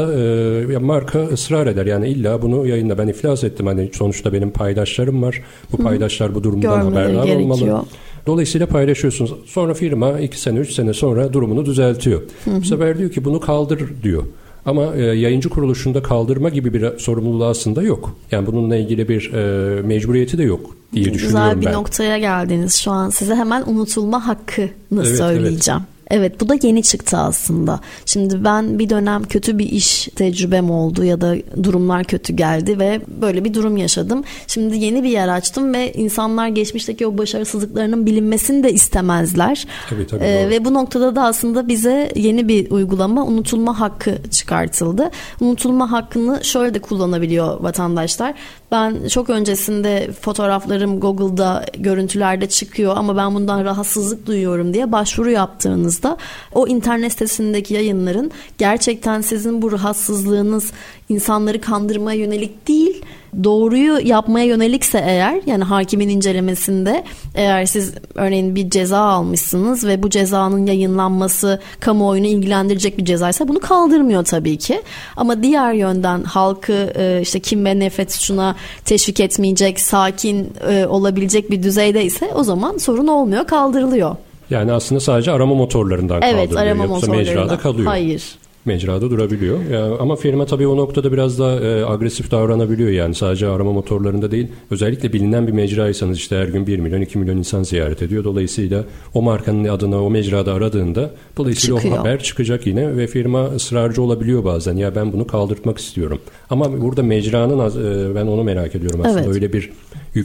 [0.74, 3.65] e, marka ısrar eder yani illa bunu yayınla ben iflas ettim.
[3.65, 5.44] Hani sonuçta benim paydaşlarım var.
[5.72, 7.84] Bu paydaşlar bu durumdan haberdar olmalı.
[8.30, 9.34] Dolayısıyla paylaşıyorsunuz.
[9.46, 12.22] Sonra firma iki sene, üç sene sonra durumunu düzeltiyor.
[12.46, 12.62] Hı hı.
[12.62, 14.24] Bu sefer diyor ki bunu kaldır diyor.
[14.65, 18.15] Ama e, yayıncı kuruluşunda kaldırma gibi bir sorumluluğu aslında yok.
[18.32, 21.74] Yani bununla ilgili bir e, mecburiyeti de yok diye düşünüyorum Güzel bir ben.
[21.74, 23.10] noktaya geldiniz şu an.
[23.10, 25.82] Size hemen unutulma hakkını evet, söyleyeceğim.
[25.82, 25.99] Evet.
[26.10, 27.80] Evet bu da yeni çıktı aslında.
[28.06, 33.02] Şimdi ben bir dönem kötü bir iş tecrübem oldu ya da durumlar kötü geldi ve
[33.22, 34.24] böyle bir durum yaşadım.
[34.48, 39.67] Şimdi yeni bir yer açtım ve insanlar geçmişteki o başarısızlıklarının bilinmesini de istemezler.
[39.89, 45.12] Tabii, tabii, ee, ve bu noktada da aslında bize yeni bir uygulama unutulma hakkı çıkartıldı.
[45.41, 48.34] Unutulma hakkını şöyle de kullanabiliyor vatandaşlar.
[48.71, 56.17] Ben çok öncesinde fotoğraflarım Google'da görüntülerde çıkıyor ama ben bundan rahatsızlık duyuyorum diye başvuru yaptığınızda
[56.53, 60.71] o internet sitesindeki yayınların gerçekten sizin bu rahatsızlığınız
[61.10, 63.02] insanları kandırmaya yönelik değil
[63.43, 67.04] doğruyu yapmaya yönelikse eğer yani hakimin incelemesinde
[67.36, 73.60] eğer siz örneğin bir ceza almışsınız ve bu cezanın yayınlanması kamuoyunu ilgilendirecek bir cezaysa bunu
[73.60, 74.82] kaldırmıyor tabii ki.
[75.17, 81.52] Ama diğer yönden halkı e, işte kim ve nefret suçuna teşvik etmeyecek, sakin e, olabilecek
[81.52, 84.15] bir düzeyde ise o zaman sorun olmuyor, kaldırılıyor.
[84.50, 86.62] Yani aslında sadece arama motorlarından evet, kaldırılıyor.
[86.62, 87.88] Arama Yoksa mecrada kalıyor.
[87.88, 88.38] Hayır.
[88.65, 89.69] Mecrada durabiliyor.
[89.72, 94.32] Ya, ama firma tabii o noktada biraz daha e, agresif davranabiliyor yani sadece arama motorlarında
[94.32, 94.48] değil.
[94.72, 98.24] Özellikle bilinen bir mecraysanız işte her gün 1 milyon 2 milyon insan ziyaret ediyor.
[98.24, 101.98] Dolayısıyla o markanın adına o mecrada aradığında dolayısıyla Çıkıyor.
[101.98, 104.76] o haber çıkacak yine ve firma ısrarcı olabiliyor bazen.
[104.76, 106.19] Ya ben bunu kaldırtmak istiyorum.
[106.50, 109.19] Ama burada mecranın e, ben onu merak ediyorum aslında.
[109.19, 109.36] Evet.
[109.36, 109.72] Öyle bir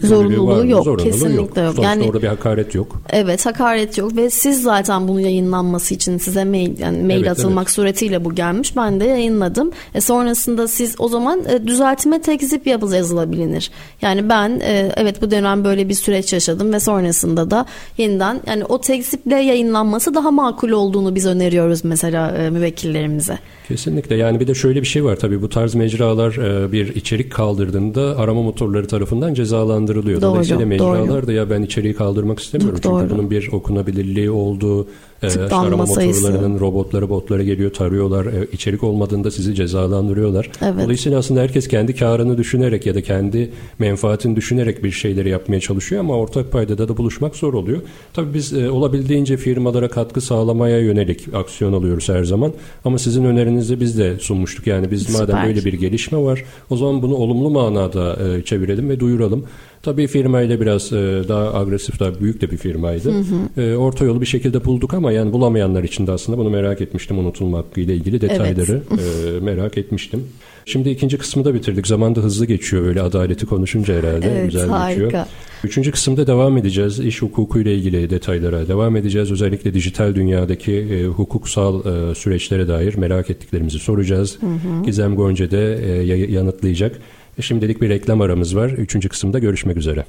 [0.02, 0.84] Zorunluluğu var yok.
[0.84, 1.56] Zorunluluğu kesinlikle yok.
[1.56, 1.56] yok.
[1.56, 3.00] Sonuçta yani, orada bir hakaret yok.
[3.10, 7.64] Evet hakaret yok ve siz zaten bunu yayınlanması için size mail yani mail evet, atılmak
[7.64, 7.70] evet.
[7.70, 8.76] suretiyle bu gelmiş.
[8.76, 9.70] Ben de yayınladım.
[9.94, 13.70] E sonrasında siz o zaman e, düzeltme tekzip yazılabilir.
[14.02, 17.66] Yani ben e, evet bu dönem böyle bir süreç yaşadım ve sonrasında da
[17.98, 23.38] yeniden yani o tekziple yayınlanması daha makul olduğunu biz öneriyoruz mesela e, müvekkillerimize.
[23.68, 27.32] Kesinlikle yani bir de şöyle bir şey var tabii bu tarz mecralar e, bir içerik
[27.32, 30.20] kaldırdığında arama motorları tarafından cezalandırılıyor.
[30.20, 31.26] Doğru, Dolayısıyla mecralar doğru.
[31.26, 32.80] da ya ben içeriği kaldırmak istemiyorum.
[32.82, 33.18] Çok Çünkü doğru.
[33.18, 34.86] bunun bir okunabilirliği olduğu
[35.22, 38.26] e, arama motorlarının robotları botları geliyor tarıyorlar.
[38.26, 40.50] E, içerik olmadığında sizi cezalandırıyorlar.
[40.62, 40.84] Evet.
[40.84, 46.00] Dolayısıyla aslında herkes kendi karını düşünerek ya da kendi menfaatini düşünerek bir şeyleri yapmaya çalışıyor
[46.00, 47.80] ama ortak paydada da buluşmak zor oluyor.
[48.12, 52.52] Tabii biz olabildiğince firmalara katkı sağlamaya yönelik aksiyon alıyoruz her zaman.
[52.84, 53.24] Ama sizin
[53.54, 54.66] önerinizi biz de sunmuştuk.
[54.66, 55.20] Yani biz Süper.
[55.20, 59.44] madem böyle bir gelişme var o zaman bunu olumlu manada e, çevirelim ve duyuralım.
[59.84, 63.12] Tabii firmayla biraz e, daha agresif, daha büyük de bir firmaydı.
[63.12, 63.62] Hı hı.
[63.62, 67.18] E, orta yolu bir şekilde bulduk ama yani bulamayanlar için de aslında bunu merak etmiştim.
[67.18, 69.36] Unutulma hakkı ile ilgili detayları evet.
[69.36, 70.24] e, merak etmiştim.
[70.66, 71.86] Şimdi ikinci kısmı da bitirdik.
[71.86, 74.32] Zaman da hızlı geçiyor böyle adaleti konuşunca herhalde.
[74.32, 75.04] Evet, Güzel harika.
[75.04, 75.26] geçiyor.
[75.64, 77.00] Üçüncü kısımda devam edeceğiz.
[77.00, 79.32] İş hukuku ile ilgili detaylara devam edeceğiz.
[79.32, 84.38] Özellikle dijital dünyadaki e, hukuksal e, süreçlere dair merak ettiklerimizi soracağız.
[84.40, 84.84] Hı hı.
[84.84, 85.88] Gizem Gonca da e,
[86.32, 87.00] yanıtlayacak.
[87.40, 88.70] Şimdilik bir reklam aramız var.
[88.70, 90.04] Üçüncü kısımda görüşmek üzere.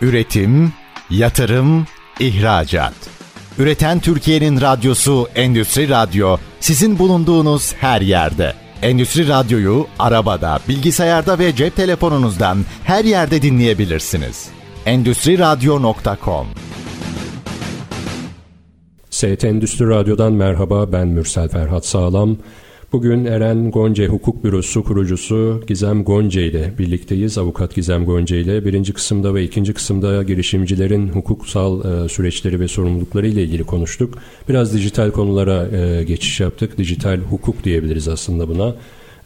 [0.00, 0.72] Üretim,
[1.10, 1.86] yatırım,
[2.20, 2.94] ihracat.
[3.58, 8.52] Üreten Türkiye'nin radyosu Endüstri Radyo sizin bulunduğunuz her yerde.
[8.82, 14.48] Endüstri Radyo'yu arabada, bilgisayarda ve cep telefonunuzdan her yerde dinleyebilirsiniz.
[14.86, 16.46] Endüstri Radyo.com
[19.10, 22.36] ST Endüstri Radyo'dan merhaba ben Mürsel Ferhat Sağlam.
[22.96, 27.38] Bugün Eren Gonce Hukuk Bürosu kurucusu Gizem Gonce ile birlikteyiz.
[27.38, 33.26] Avukat Gizem Gonce ile birinci kısımda ve ikinci kısımda girişimcilerin hukuksal e, süreçleri ve sorumlulukları
[33.26, 34.18] ile ilgili konuştuk.
[34.48, 36.78] Biraz dijital konulara e, geçiş yaptık.
[36.78, 38.74] Dijital hukuk diyebiliriz aslında buna.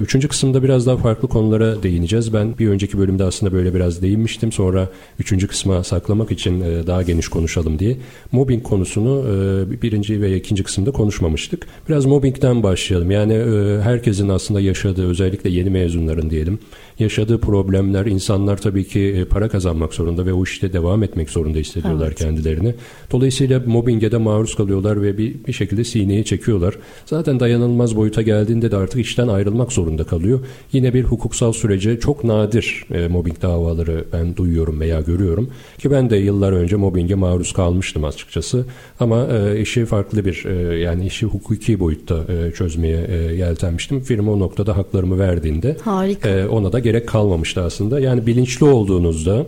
[0.01, 2.33] Üçüncü kısımda biraz daha farklı konulara değineceğiz.
[2.33, 4.53] Ben bir önceki bölümde aslında böyle biraz değinmiştim.
[4.53, 7.97] Sonra üçüncü kısma saklamak için e, daha geniş konuşalım diye.
[8.33, 11.67] Mobbing konusunu e, birinci ve ikinci kısımda konuşmamıştık.
[11.89, 13.11] Biraz mobbingden başlayalım.
[13.11, 16.59] Yani e, herkesin aslında yaşadığı özellikle yeni mezunların diyelim
[17.01, 22.07] yaşadığı problemler insanlar tabii ki para kazanmak zorunda ve o işte devam etmek zorunda hissediyorlar
[22.07, 22.19] evet.
[22.19, 22.75] kendilerini.
[23.13, 26.75] Dolayısıyla mobbinge de maruz kalıyorlar ve bir, bir şekilde sineye çekiyorlar.
[27.07, 30.41] Zaten dayanılmaz boyuta geldiğinde de artık işten ayrılmak zorunda zorunda kalıyor.
[30.73, 35.51] Yine bir hukuksal sürece çok nadir e, mobbing davaları ben duyuyorum veya görüyorum.
[35.79, 38.65] Ki ben de yıllar önce mobbinge maruz kalmıştım açıkçası.
[39.01, 44.01] Ama e, işi farklı bir e, yani işi hukuki boyutta e, çözmeye e, yeltenmiştim.
[44.01, 46.29] Firma o noktada haklarımı verdiğinde Harika.
[46.29, 48.01] E, ona da gerek kalmamıştı aslında.
[48.01, 49.47] Yani bilinçli olduğunuzda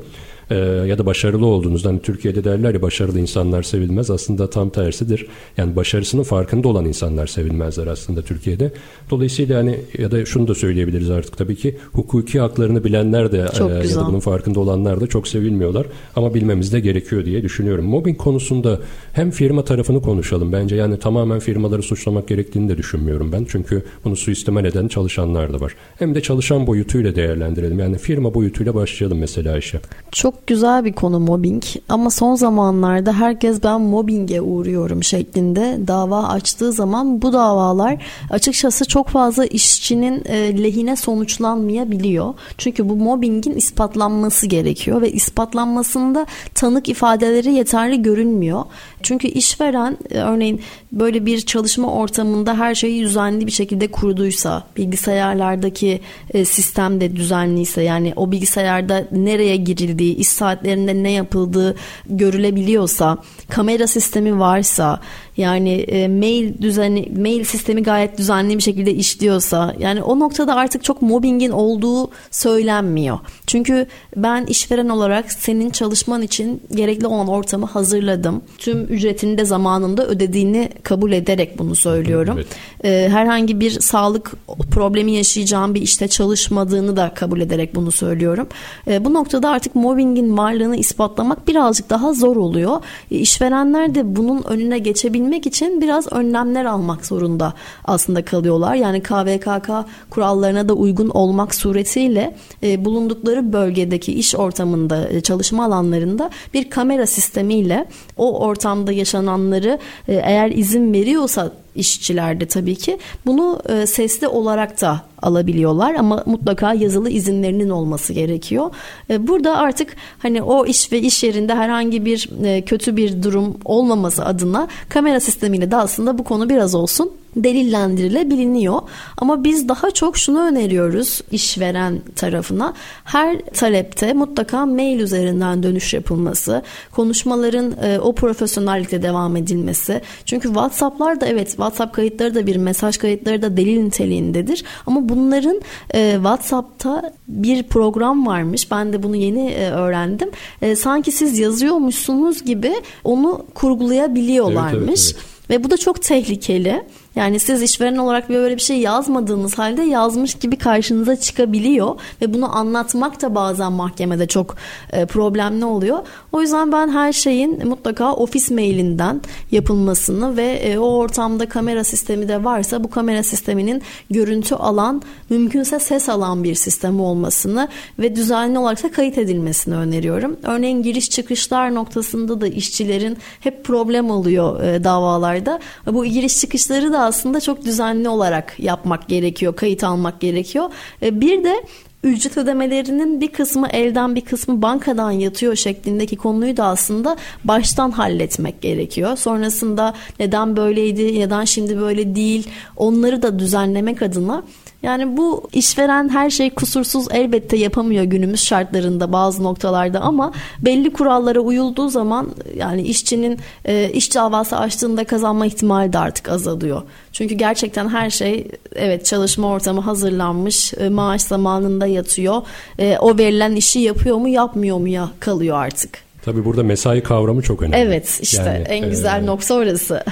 [0.52, 0.56] e,
[0.88, 5.26] ya da başarılı olduğunuzda hani Türkiye'de derler ya başarılı insanlar sevilmez aslında tam tersidir.
[5.56, 8.72] Yani başarısının farkında olan insanlar sevilmezler aslında Türkiye'de.
[9.10, 13.88] Dolayısıyla hani ya da şunu da söyleyebiliriz artık tabii ki hukuki haklarını bilenler de e,
[13.88, 15.86] ya da bunun farkında olanlar da çok sevilmiyorlar
[16.16, 17.84] ama bilmemiz de gerekiyor diye düşünüyorum.
[17.84, 18.80] Mobbing konusunda
[19.12, 23.46] hem firma tarafını konuşalım bence yani tamamen firmaları suçlamak gerektiğini de düşünmüyorum ben.
[23.48, 25.74] Çünkü bunu suistimal eden çalışanlar da var.
[25.98, 27.78] Hem de çalışan boyutuyla değerlendirelim.
[27.78, 29.80] Yani firma boyutuyla başlayalım mesela işe.
[30.12, 36.72] Çok güzel bir konu mobbing ama son zamanlarda herkes ben mobbinge uğruyorum şeklinde dava açtığı
[36.72, 42.34] zaman bu davalar açıkçası çok fazla işçinin e, lehine sonuçlanmayabiliyor.
[42.58, 48.64] Çünkü bu mobbingin ispatlanması gerekiyor ve ispatlanmasında tanık ifadeleri yeterli görünmüyor.
[49.02, 50.60] Çünkü işveren e, örneğin
[50.92, 56.00] böyle bir çalışma ortamında her şeyi düzenli bir şekilde kurduysa, bilgisayarlardaki
[56.34, 63.86] e, sistem de düzenliyse yani o bilgisayarda nereye girildiği, iş saatlerinde ne yapıldığı görülebiliyorsa, kamera
[63.86, 65.00] sistemi varsa,
[65.36, 70.84] yani e, mail düzeni mail sistemi gayet düzenli bir şekilde işliyorsa yani o noktada artık
[70.84, 73.18] çok mobbingin olduğu söylenmiyor.
[73.46, 78.42] Çünkü ben işveren olarak senin çalışman için gerekli olan ortamı hazırladım.
[78.58, 82.34] Tüm ücretini de zamanında ödediğini kabul ederek bunu söylüyorum.
[82.36, 82.46] Evet.
[82.84, 84.32] E, herhangi bir sağlık
[84.70, 88.48] problemi yaşayacağım bir işte çalışmadığını da kabul ederek bunu söylüyorum.
[88.88, 92.82] E, bu noktada artık mobbing mobbingin varlığını ispatlamak birazcık daha zor oluyor.
[93.10, 98.74] E, işverenler de bunun önüne geçebilmek için biraz önlemler almak zorunda aslında kalıyorlar.
[98.74, 99.70] Yani KVKK
[100.10, 107.06] kurallarına da uygun olmak suretiyle e, bulundukları bölgedeki iş ortamında, e, çalışma alanlarında bir kamera
[107.06, 109.78] sistemiyle o ortamda yaşananları
[110.08, 117.10] eğer izin veriyorsa işçilerde tabii ki bunu e, sesli olarak da alabiliyorlar ama mutlaka yazılı
[117.10, 118.70] izinlerinin olması gerekiyor.
[119.10, 123.56] E, burada artık hani o iş ve iş yerinde herhangi bir e, kötü bir durum
[123.64, 128.80] olmaması adına kamera sistemiyle de aslında bu konu biraz olsun delillendirilebiliniyor.
[129.16, 132.74] Ama biz daha çok şunu öneriyoruz işveren tarafına.
[133.04, 136.62] Her talepte mutlaka mail üzerinden dönüş yapılması,
[136.92, 140.00] konuşmaların e, o profesyonellikle devam edilmesi.
[140.24, 144.64] Çünkü WhatsApp'lar da evet WhatsApp kayıtları da bir mesaj kayıtları da delil niteliğindedir.
[144.86, 145.60] Ama bunların
[145.94, 148.70] e, WhatsApp'ta bir program varmış.
[148.70, 150.30] Ben de bunu yeni e, öğrendim.
[150.62, 152.72] E, sanki siz yazıyormuşsunuz gibi
[153.04, 155.00] onu kurgulayabiliyorlarmış.
[155.00, 155.32] Evet, evet, evet.
[155.50, 156.82] Ve bu da çok tehlikeli.
[157.16, 162.56] Yani siz işveren olarak böyle bir şey yazmadığınız halde yazmış gibi karşınıza çıkabiliyor ve bunu
[162.56, 164.56] anlatmak da bazen mahkemede çok
[164.92, 165.98] e, problemli oluyor.
[166.32, 172.28] O yüzden ben her şeyin mutlaka ofis mailinden yapılmasını ve e, o ortamda kamera sistemi
[172.28, 178.58] de varsa bu kamera sisteminin görüntü alan, mümkünse ses alan bir sistem olmasını ve düzenli
[178.58, 180.36] olarak da kayıt edilmesini öneriyorum.
[180.42, 185.60] Örneğin giriş çıkışlar noktasında da işçilerin hep problem oluyor e, davalarda.
[185.86, 190.70] Bu giriş çıkışları da aslında çok düzenli olarak yapmak gerekiyor, kayıt almak gerekiyor.
[191.02, 191.64] E, bir de
[192.04, 198.60] ücret ödemelerinin bir kısmı elden bir kısmı bankadan yatıyor şeklindeki konuyu da aslında baştan halletmek
[198.62, 199.16] gerekiyor.
[199.16, 204.42] Sonrasında neden böyleydi, neden şimdi böyle değil onları da düzenlemek adına
[204.82, 211.40] yani bu işveren her şey kusursuz elbette yapamıyor günümüz şartlarında bazı noktalarda ama belli kurallara
[211.40, 216.82] uyulduğu zaman yani işçinin e, iş davası açtığında kazanma ihtimali de artık azalıyor.
[217.12, 222.42] Çünkü gerçekten her şey evet çalışma ortamı hazırlanmış, e, maaş zamanında yatıyor.
[222.78, 225.98] E, o verilen işi yapıyor mu yapmıyor mu ya kalıyor artık.
[226.24, 227.76] Tabii burada mesai kavramı çok önemli.
[227.76, 230.04] Evet işte yani, en güzel e, nokta orası.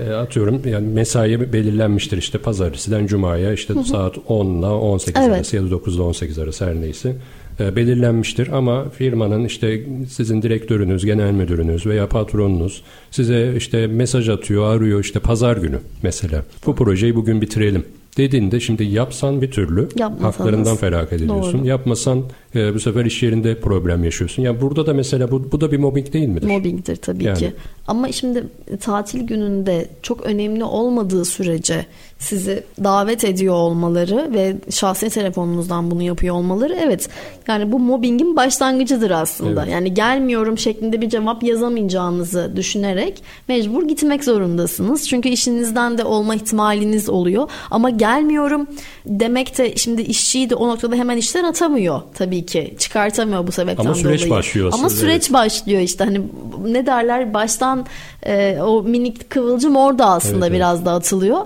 [0.00, 3.84] E, atıyorum yani mesai belirlenmiştir işte pazartesiden cumaya işte hı hı.
[3.84, 5.36] saat 10 ile 18 evet.
[5.36, 7.16] arası ya da 9 ile 18 arası her neyse
[7.60, 14.64] e, belirlenmiştir ama firmanın işte sizin direktörünüz, genel müdürünüz veya patronunuz size işte mesaj atıyor,
[14.76, 16.44] arıyor işte pazar günü mesela.
[16.66, 17.84] Bu projeyi bugün bitirelim
[18.16, 20.22] dediğinde şimdi yapsan bir türlü Yapmasanız.
[20.22, 21.58] haklarından feragat ediyorsun.
[21.58, 21.66] Doğru.
[21.66, 22.22] Yapmasan
[22.56, 24.42] e, bu sefer iş yerinde problem yaşıyorsun.
[24.42, 26.46] Yani burada da mesela bu, bu da bir mobbing değil midir?
[26.46, 27.38] Mobbingdir tabii yani.
[27.38, 27.52] ki.
[27.86, 28.44] Ama şimdi
[28.80, 31.86] tatil gününde çok önemli olmadığı sürece
[32.18, 37.08] sizi davet ediyor olmaları ve şahsi telefonunuzdan bunu yapıyor olmaları evet
[37.48, 39.62] yani bu mobbingin başlangıcıdır aslında.
[39.62, 39.72] Evet.
[39.72, 45.08] Yani gelmiyorum şeklinde bir cevap yazamayacağınızı düşünerek mecbur gitmek zorundasınız.
[45.08, 47.50] Çünkü işinizden de olma ihtimaliniz oluyor.
[47.70, 48.66] Ama gelmiyorum
[49.06, 52.74] demek de şimdi işçiyi de o noktada hemen işten atamıyor tabii ki.
[52.78, 54.30] Çıkartamıyor bu sebepten Ama süreç dolayı.
[54.30, 54.70] başlıyor.
[54.74, 55.32] Ama süreç evet.
[55.32, 56.20] başlıyor işte hani
[56.64, 57.86] ne derler baştan
[58.26, 60.86] e, o minik kıvılcım orada aslında evet, biraz evet.
[60.86, 61.40] da atılıyor.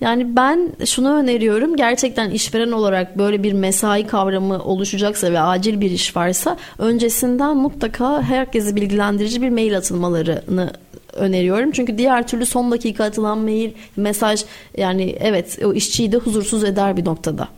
[0.00, 5.90] Yani ben şunu öneriyorum gerçekten işveren olarak böyle bir mesai kavramı oluşacaksa ve acil bir
[5.90, 10.72] iş varsa öncesinden mutlaka herkesi bilgilendirici bir mail atılmalarını
[11.12, 11.70] öneriyorum.
[11.70, 14.44] Çünkü diğer türlü son dakika atılan mail, mesaj
[14.76, 17.48] yani evet o işçiyi de huzursuz eder bir noktada.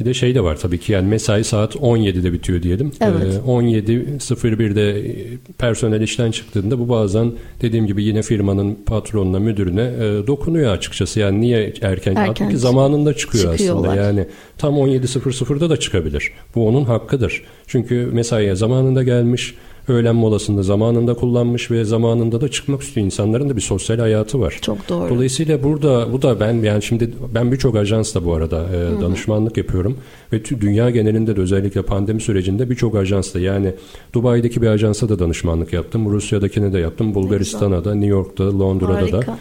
[0.00, 2.92] Bir de şey de var tabii ki yani mesai saat 17'de bitiyor diyelim.
[3.00, 3.40] Evet.
[3.46, 5.12] Ee, 17.01'de
[5.58, 7.32] personel işten çıktığında bu bazen
[7.62, 11.20] dediğim gibi yine firmanın patronuna, müdürüne e, dokunuyor açıkçası.
[11.20, 12.14] Yani niye erken?
[12.14, 12.50] erken.
[12.50, 13.94] Ki zamanında çıkıyor aslında.
[13.94, 14.26] Yani
[14.58, 16.32] tam 17.00'da da çıkabilir.
[16.54, 17.42] Bu onun hakkıdır.
[17.66, 19.54] Çünkü mesaiye zamanında gelmiş
[19.88, 23.06] öğlen molasında zamanında kullanmış ve zamanında da çıkmak istiyor.
[23.06, 24.58] insanların da bir sosyal hayatı var.
[24.62, 25.14] Çok doğru.
[25.14, 29.96] Dolayısıyla burada bu da ben yani şimdi ben birçok ajansla bu arada e, danışmanlık yapıyorum
[30.32, 33.74] ve dünya genelinde de özellikle pandemi sürecinde birçok ajansla yani
[34.12, 36.12] Dubai'deki bir ajansa da danışmanlık yaptım.
[36.12, 37.14] Rusya'dakine de yaptım.
[37.14, 39.18] Bulgaristan'a da, New York'ta, Londra'da Harika.
[39.18, 39.38] da.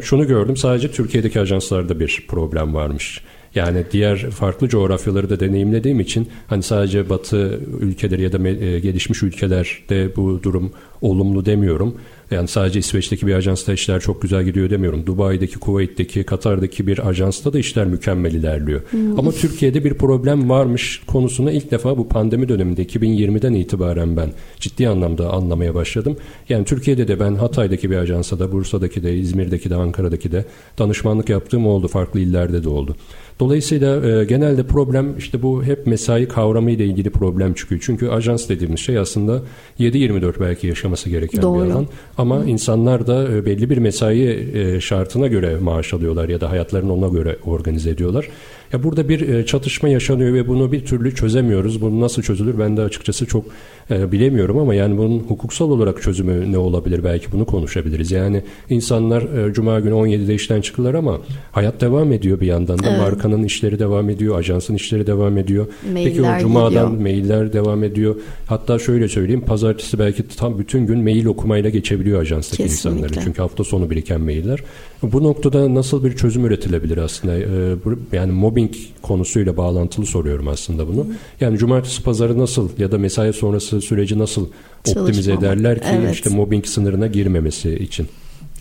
[0.00, 3.20] Şunu gördüm sadece Türkiye'deki ajanslarda bir problem varmış.
[3.54, 9.22] Yani diğer farklı coğrafyaları da deneyimlediğim için hani sadece batı ülkeleri ya da e, gelişmiş
[9.22, 10.72] ülkelerde bu durum
[11.02, 11.94] olumlu demiyorum.
[12.30, 15.06] Yani sadece İsveç'teki bir ajansta işler çok güzel gidiyor demiyorum.
[15.06, 18.80] Dubai'deki, Kuveyt'teki, Katar'daki bir ajansta da işler mükemmel ilerliyor.
[18.90, 19.18] Hmm.
[19.18, 24.88] Ama Türkiye'de bir problem varmış konusuna ilk defa bu pandemi döneminde 2020'den itibaren ben ciddi
[24.88, 26.16] anlamda anlamaya başladım.
[26.48, 30.44] Yani Türkiye'de de ben Hatay'daki bir ajansa da, Bursa'daki de, İzmir'deki de, Ankara'daki de
[30.78, 31.88] danışmanlık yaptığım oldu.
[31.88, 32.96] Farklı illerde de oldu.
[33.40, 37.80] Dolayısıyla e, genelde problem işte bu hep mesai kavramı ile ilgili problem çıkıyor.
[37.84, 39.42] Çünkü ajans dediğimiz şey aslında
[39.78, 41.64] 7-24 belki yaşaması gereken Doğru.
[41.64, 41.86] bir alan.
[42.18, 42.48] Ama Hı.
[42.48, 47.08] insanlar da e, belli bir mesai e, şartına göre maaş alıyorlar ya da hayatlarını ona
[47.08, 48.28] göre organize ediyorlar.
[48.72, 51.80] Ya burada bir e, çatışma yaşanıyor ve bunu bir türlü çözemiyoruz.
[51.80, 53.44] Bunu nasıl çözülür ben de açıkçası çok
[53.90, 58.10] e, bilemiyorum ama yani bunun hukuksal olarak çözümü ne olabilir belki bunu konuşabiliriz.
[58.10, 61.20] Yani insanlar e, cuma günü 17'de işten çıktılar ama
[61.52, 62.88] hayat devam ediyor bir yandan da.
[62.90, 62.98] Evet.
[62.98, 65.66] Markanın işleri devam ediyor, ajansın işleri devam ediyor.
[65.92, 67.02] Mailler Peki o cumadan gidiyor.
[67.02, 68.16] mailler devam ediyor.
[68.46, 72.98] Hatta şöyle söyleyeyim pazartesi belki tam bütün gün mail okumayla geçebiliyor ajanstaki Kesinlikle.
[72.98, 73.24] insanları.
[73.24, 74.60] Çünkü hafta sonu biriken mailler.
[75.02, 77.38] Bu noktada nasıl bir çözüm üretilebilir aslında?
[77.38, 77.76] Ee,
[78.12, 81.06] yani mobbing konusuyla bağlantılı soruyorum aslında bunu.
[81.40, 84.48] Yani cumartesi pazarı nasıl ya da mesai sonrası süreci nasıl
[84.88, 86.14] optimize ederler ki evet.
[86.14, 88.06] işte mobbing sınırına girmemesi için?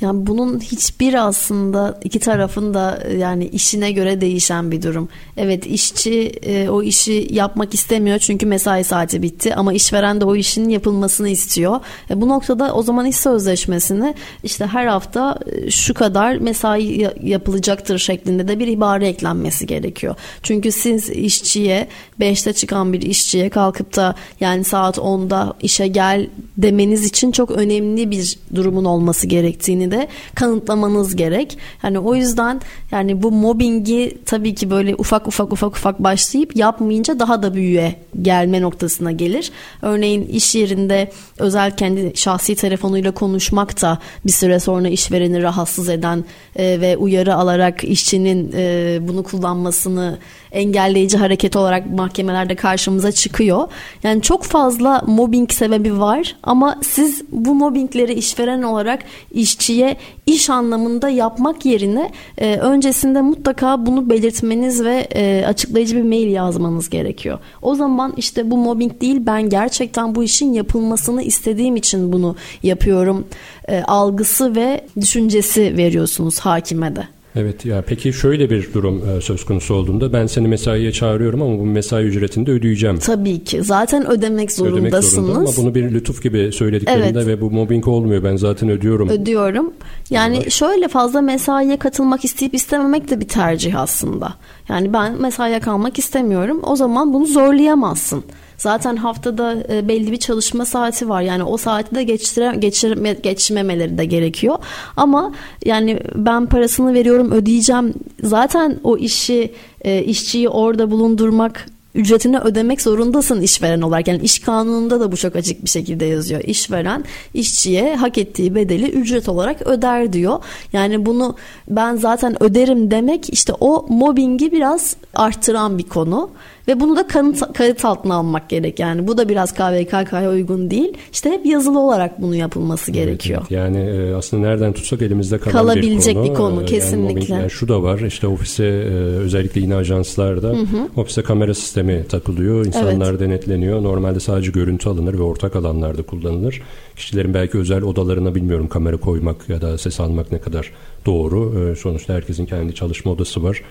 [0.02, 5.10] Yani bunun hiçbir aslında iki tarafın da yani işine göre değişen bir durum.
[5.38, 10.36] Evet işçi e, o işi yapmak istemiyor çünkü mesai saati bitti ama işveren de o
[10.36, 11.80] işin yapılmasını istiyor.
[12.10, 18.00] E, bu noktada o zaman iş sözleşmesini işte her hafta e, şu kadar mesai yapılacaktır
[18.00, 20.16] şeklinde de bir ibare eklenmesi gerekiyor.
[20.44, 21.88] Çünkü siz işçiye
[22.20, 26.28] 5'te çıkan bir işçiye kalkıp da yani saat 10'da işe gel
[26.58, 31.58] demeniz için çok önemli bir durumun olması gerektiğini de kanıtlamanız gerek.
[31.84, 32.62] Yani o yüzden
[32.92, 37.96] yani bu mobbingi tabii ki böyle ufak ufak ufak ufak başlayıp yapmayınca daha da büyüye
[38.22, 39.52] gelme noktasına gelir.
[39.82, 46.24] Örneğin iş yerinde özel kendi şahsi telefonuyla konuşmak da bir süre sonra işvereni rahatsız eden
[46.56, 50.20] e, ve uyarı alarak işçinin e, bunu kullanmasını
[50.52, 53.68] engelleyici hareket olarak mahkemelerde karşımıza çıkıyor.
[54.04, 59.79] Yani çok fazla mobbing sebebi var ama siz bu mobbingleri işveren olarak işçiye
[60.26, 66.90] iş anlamında yapmak yerine e, öncesinde mutlaka bunu belirtmeniz ve e, açıklayıcı bir mail yazmanız
[66.90, 67.40] gerekiyor.
[67.62, 73.28] O zaman işte bu mobbing değil ben gerçekten bu işin yapılmasını istediğim için bunu yapıyorum
[73.68, 77.19] e, algısı ve düşüncesi veriyorsunuz hakime de.
[77.40, 81.60] Evet ya peki şöyle bir durum e, söz konusu olduğunda ben seni mesaiye çağırıyorum ama
[81.60, 83.00] bu mesai ücretini de ödeyeceğim.
[83.00, 84.88] Tabii ki zaten ödemek zorundasınız.
[84.88, 87.28] Ödemek zorunda ama bunu bir lütuf gibi söylediklerinde evet.
[87.28, 89.10] ve bu mobbing olmuyor ben zaten ödüyorum.
[89.10, 89.74] Ödüyorum.
[90.10, 90.52] Yani evet.
[90.52, 94.34] şöyle fazla mesaiye katılmak isteyip istememek de bir tercih aslında.
[94.70, 98.24] Yani ben mesaiye kalmak istemiyorum o zaman bunu zorlayamazsın.
[98.60, 101.22] Zaten haftada e, belli bir çalışma saati var.
[101.22, 104.58] Yani o saati de geçire, geçirme, geçmemeleri de gerekiyor.
[104.98, 105.34] Ama
[105.66, 107.94] yani ben parasını veriyorum ödeyeceğim.
[108.24, 114.08] Zaten o işi e, işçiyi orada bulundurmak ücretini ödemek zorundasın işveren olarak.
[114.08, 116.42] Yani iş kanununda da bu çok açık bir şekilde yazıyor.
[116.44, 117.04] İşveren
[117.34, 120.40] işçiye hak ettiği bedeli ücret olarak öder diyor.
[120.74, 121.36] Yani bunu
[121.70, 126.30] ben zaten öderim demek işte o mobbingi biraz arttıran bir konu.
[126.70, 128.80] Ve bunu da kanıt, kayıt altına almak gerek.
[128.80, 130.94] Yani bu da biraz KVKK'ya uygun değil.
[131.12, 133.40] İşte hep yazılı olarak bunu yapılması evet, gerekiyor.
[133.42, 133.52] Evet.
[133.52, 136.30] Yani e, aslında nereden tutsak elimizde kalan Kalabilecek bir konu.
[136.30, 137.34] bir konu kesinlikle.
[137.34, 140.88] Yani, yani şu da var işte ofise e, özellikle yine ajanslarda hı hı.
[140.98, 142.66] ofise kamera sistemi takılıyor.
[142.66, 143.20] İnsanlar evet.
[143.20, 143.84] denetleniyor.
[143.84, 146.62] Normalde sadece görüntü alınır ve ortak alanlarda kullanılır.
[146.96, 150.72] Kişilerin belki özel odalarına bilmiyorum kamera koymak ya da ses almak ne kadar
[151.06, 151.70] doğru.
[151.72, 153.62] E, sonuçta herkesin kendi çalışma odası var.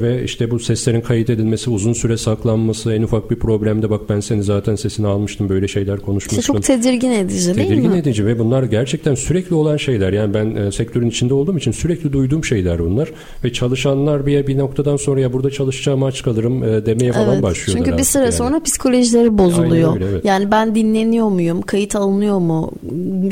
[0.00, 4.20] Ve işte bu seslerin kayıt edilmesi, uzun süre saklanması, en ufak bir problemde bak ben
[4.20, 6.40] seni zaten sesini almıştım böyle şeyler konuşmuştum.
[6.40, 7.82] İşte çok tedirgin edici değil tedirgin mi?
[7.82, 10.12] Tedirgin edici ve bunlar gerçekten sürekli olan şeyler.
[10.12, 13.12] Yani ben e, sektörün içinde olduğum için sürekli duyduğum şeyler bunlar.
[13.44, 17.42] Ve çalışanlar bir, bir noktadan sonra ya burada çalışacağım aç kalırım e, demeye falan evet,
[17.42, 17.84] başlıyorlar.
[17.84, 18.32] Çünkü bir süre yani.
[18.32, 19.94] sonra psikolojileri bozuluyor.
[19.94, 20.24] Öyle, evet.
[20.24, 21.62] Yani ben dinleniyor muyum?
[21.62, 22.70] Kayıt alınıyor mu?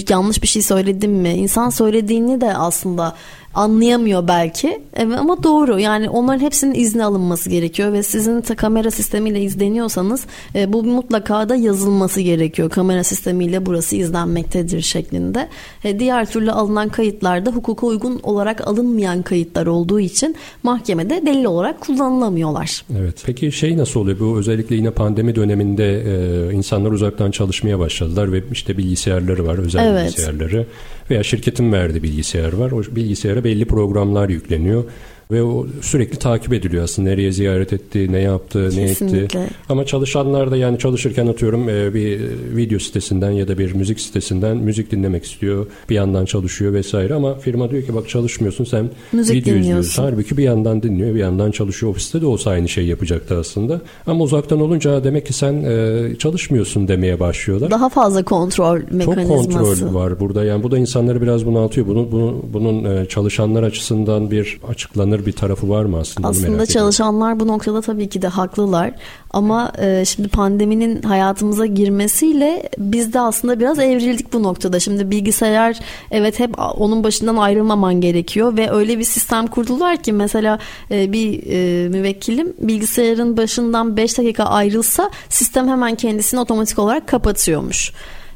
[0.08, 1.30] Yanlış bir şey söyledim mi?
[1.30, 3.14] İnsan söylediğini de aslında
[3.54, 4.82] anlayamıyor belki.
[4.94, 10.26] Evet, ama doğru yani onların hepsinin izni alınması gerekiyor ve sizin de kamera sistemiyle izleniyorsanız
[10.54, 12.70] e, bu mutlaka da yazılması gerekiyor.
[12.70, 15.48] Kamera sistemiyle burası izlenmektedir şeklinde.
[15.84, 21.80] E, diğer türlü alınan kayıtlarda hukuka uygun olarak alınmayan kayıtlar olduğu için mahkemede delil olarak
[21.80, 22.84] kullanılamıyorlar.
[22.98, 23.22] Evet.
[23.26, 24.20] Peki şey nasıl oluyor?
[24.20, 29.86] Bu özellikle yine pandemi döneminde e, insanlar uzaktan çalışmaya başladılar ve işte bilgisayarları var özel
[29.86, 30.04] evet.
[30.04, 30.66] bilgisayarları
[31.10, 32.70] veya şirketin verdiği bilgisayar var.
[32.70, 34.84] O bilgisayara belli programlar yükleniyor.
[35.32, 39.18] Ve o sürekli takip ediliyor aslında nereye ziyaret etti, ne yaptı, ne Kesinlikle.
[39.24, 39.38] etti.
[39.68, 42.20] Ama çalışanlar da yani çalışırken atıyorum e, bir
[42.56, 45.66] video sitesinden ya da bir müzik sitesinden müzik dinlemek istiyor.
[45.90, 49.62] Bir yandan çalışıyor vesaire ama firma diyor ki bak çalışmıyorsun sen Müzik video izliyorsun.
[49.64, 50.02] dinliyorsun.
[50.02, 51.92] Halbuki bir yandan dinliyor bir yandan çalışıyor.
[51.92, 53.80] Ofiste de olsa aynı şeyi yapacaktı aslında.
[54.06, 57.70] Ama uzaktan olunca demek ki sen e, çalışmıyorsun demeye başlıyorlar.
[57.70, 59.48] Daha fazla kontrol Çok mekanizması.
[59.50, 60.44] kontrol var burada.
[60.44, 61.86] Yani bu da insanları biraz bunaltıyor.
[61.86, 66.28] Bunu, bunu bunun e, çalışanlar açısından bir açıklanır bir tarafı var mı aslında?
[66.28, 66.72] Aslında merak ediyorum.
[66.72, 68.92] çalışanlar bu noktada tabii ki de haklılar.
[69.30, 74.80] Ama e, şimdi pandeminin hayatımıza girmesiyle biz de aslında biraz evrildik bu noktada.
[74.80, 80.58] Şimdi bilgisayar evet hep onun başından ayrılmaman gerekiyor ve öyle bir sistem kurdular ki mesela
[80.90, 87.92] e, bir e, müvekkilim bilgisayarın başından 5 dakika ayrılsa sistem hemen kendisini otomatik olarak kapatıyormuş.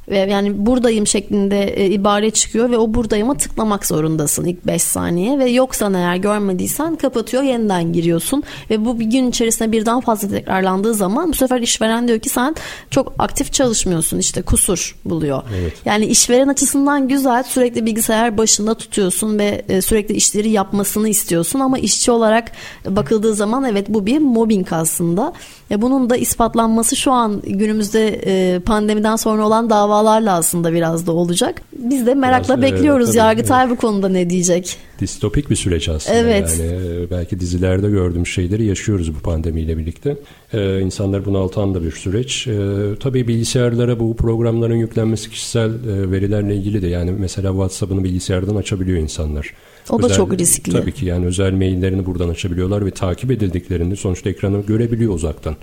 [0.09, 5.39] Ve yani buradayım şeklinde e, ibare çıkıyor ve o buradayıma tıklamak zorundasın ilk 5 saniye
[5.39, 10.95] ve yoksan eğer görmediysen kapatıyor yeniden giriyorsun ve bu bir gün içerisinde birden fazla tekrarlandığı
[10.95, 12.57] zaman bu sefer işveren diyor ki sen
[12.91, 15.43] çok aktif çalışmıyorsun işte kusur buluyor.
[15.61, 15.73] Evet.
[15.85, 21.79] Yani işveren açısından güzel sürekli bilgisayar başında tutuyorsun ve e, sürekli işleri yapmasını istiyorsun ama
[21.79, 22.53] işçi olarak
[22.89, 25.33] bakıldığı zaman evet bu bir mobbing aslında.
[25.71, 31.13] E, bunun da ispatlanması şu an günümüzde e, pandemiden sonra olan davalarla aslında biraz da
[31.13, 31.63] olacak.
[31.79, 34.77] Biz de merakla Biraz, e, bekliyoruz tabii, Yargıtay bu konuda ne diyecek.
[35.01, 36.17] Distopik bir süreç aslında.
[36.17, 36.61] Evet.
[36.61, 40.17] Yani e, belki dizilerde gördüğümüz şeyleri yaşıyoruz bu pandemiyle birlikte.
[40.55, 42.47] Ee, insanlar bunaltan da bir süreç.
[42.47, 42.55] Ee,
[43.01, 48.99] tabii bilgisayarlara bu programların yüklenmesi kişisel e, verilerle ilgili de yani mesela WhatsApp'ını bilgisayardan açabiliyor
[48.99, 49.55] insanlar.
[49.91, 50.73] O da çok riskli.
[50.73, 55.54] Tabii ki yani özel maillerini buradan açabiliyorlar ve takip edildiklerini sonuçta ekranı görebiliyor uzaktan.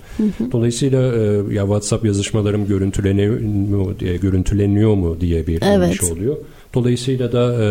[0.52, 5.88] Dolayısıyla e, ya WhatsApp yazışmalarım görüntüleniyor mu, diye, görüntüleniyor mu diye bir Evet.
[5.88, 6.36] endişe oluyor.
[6.74, 7.64] Dolayısıyla da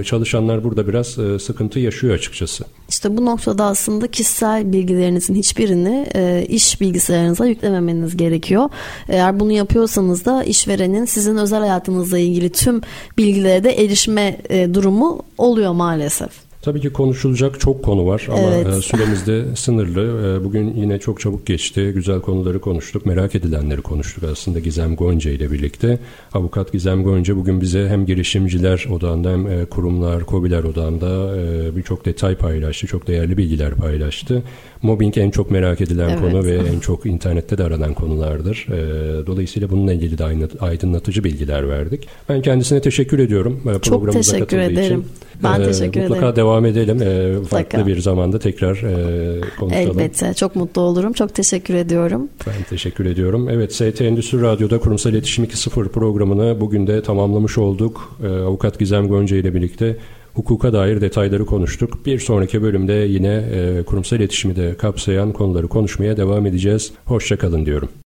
[0.00, 2.64] e, çalışanlar burada biraz e, sıkıntı yaşıyor açıkçası.
[2.88, 8.68] İşte bu noktada aslında kişisel bilgilerinizin hiçbirini e, iş bilgisayarınıza yüklememeniz gerekiyor.
[9.08, 12.80] Eğer bunu yapıyorsanız da işverenin sizin özel hayatınızla ilgili tüm
[13.18, 16.43] bilgilere de erişme e, durumu oluyor maalesef.
[16.64, 18.66] Tabii ki konuşulacak çok konu var ama Evet.
[18.66, 20.00] e, süremiz de sınırlı.
[20.40, 21.92] E, Bugün yine çok çabuk geçti.
[21.94, 23.06] Güzel konuları konuştuk.
[23.06, 25.98] Merak edilenleri konuştuk aslında Gizem Gonca ile birlikte.
[26.34, 31.34] Avukat Gizem Gonca bugün bize hem girişimciler odağında hem e, kurumlar, KOBİ'ler odağında
[31.76, 32.86] birçok detay paylaştı.
[32.86, 34.42] Çok değerli bilgiler paylaştı.
[34.84, 36.20] Mobbing en çok merak edilen Evet.
[36.20, 38.66] konu ve en çok internette de aranan konulardır.
[38.70, 40.24] E, Dolayısıyla bununla ilgili de
[40.60, 42.08] aydınlatıcı bilgiler verdik.
[42.28, 43.60] Ben kendisine teşekkür ediyorum.
[43.76, 44.84] e, Çok teşekkür ederim.
[45.00, 45.04] için.
[45.42, 46.36] Ben E, teşekkür mutlaka ederim.
[46.36, 47.02] devam edelim.
[47.02, 47.86] Ee, farklı Mutlaka.
[47.86, 49.90] bir zamanda tekrar e, konuşalım.
[49.90, 51.12] Elbette çok mutlu olurum.
[51.12, 52.28] Çok teşekkür ediyorum.
[52.46, 53.48] Ben teşekkür ediyorum.
[53.50, 58.16] Evet ST Endüstri Radyo'da Kurumsal İletişim 2.0 programını bugün de tamamlamış olduk.
[58.24, 59.96] Ee, Avukat Gizem Gonca ile birlikte
[60.34, 62.06] hukuka dair detayları konuştuk.
[62.06, 66.92] Bir sonraki bölümde yine e, kurumsal iletişimi de kapsayan konuları konuşmaya devam edeceğiz.
[67.04, 67.88] Hoşçakalın diyorum.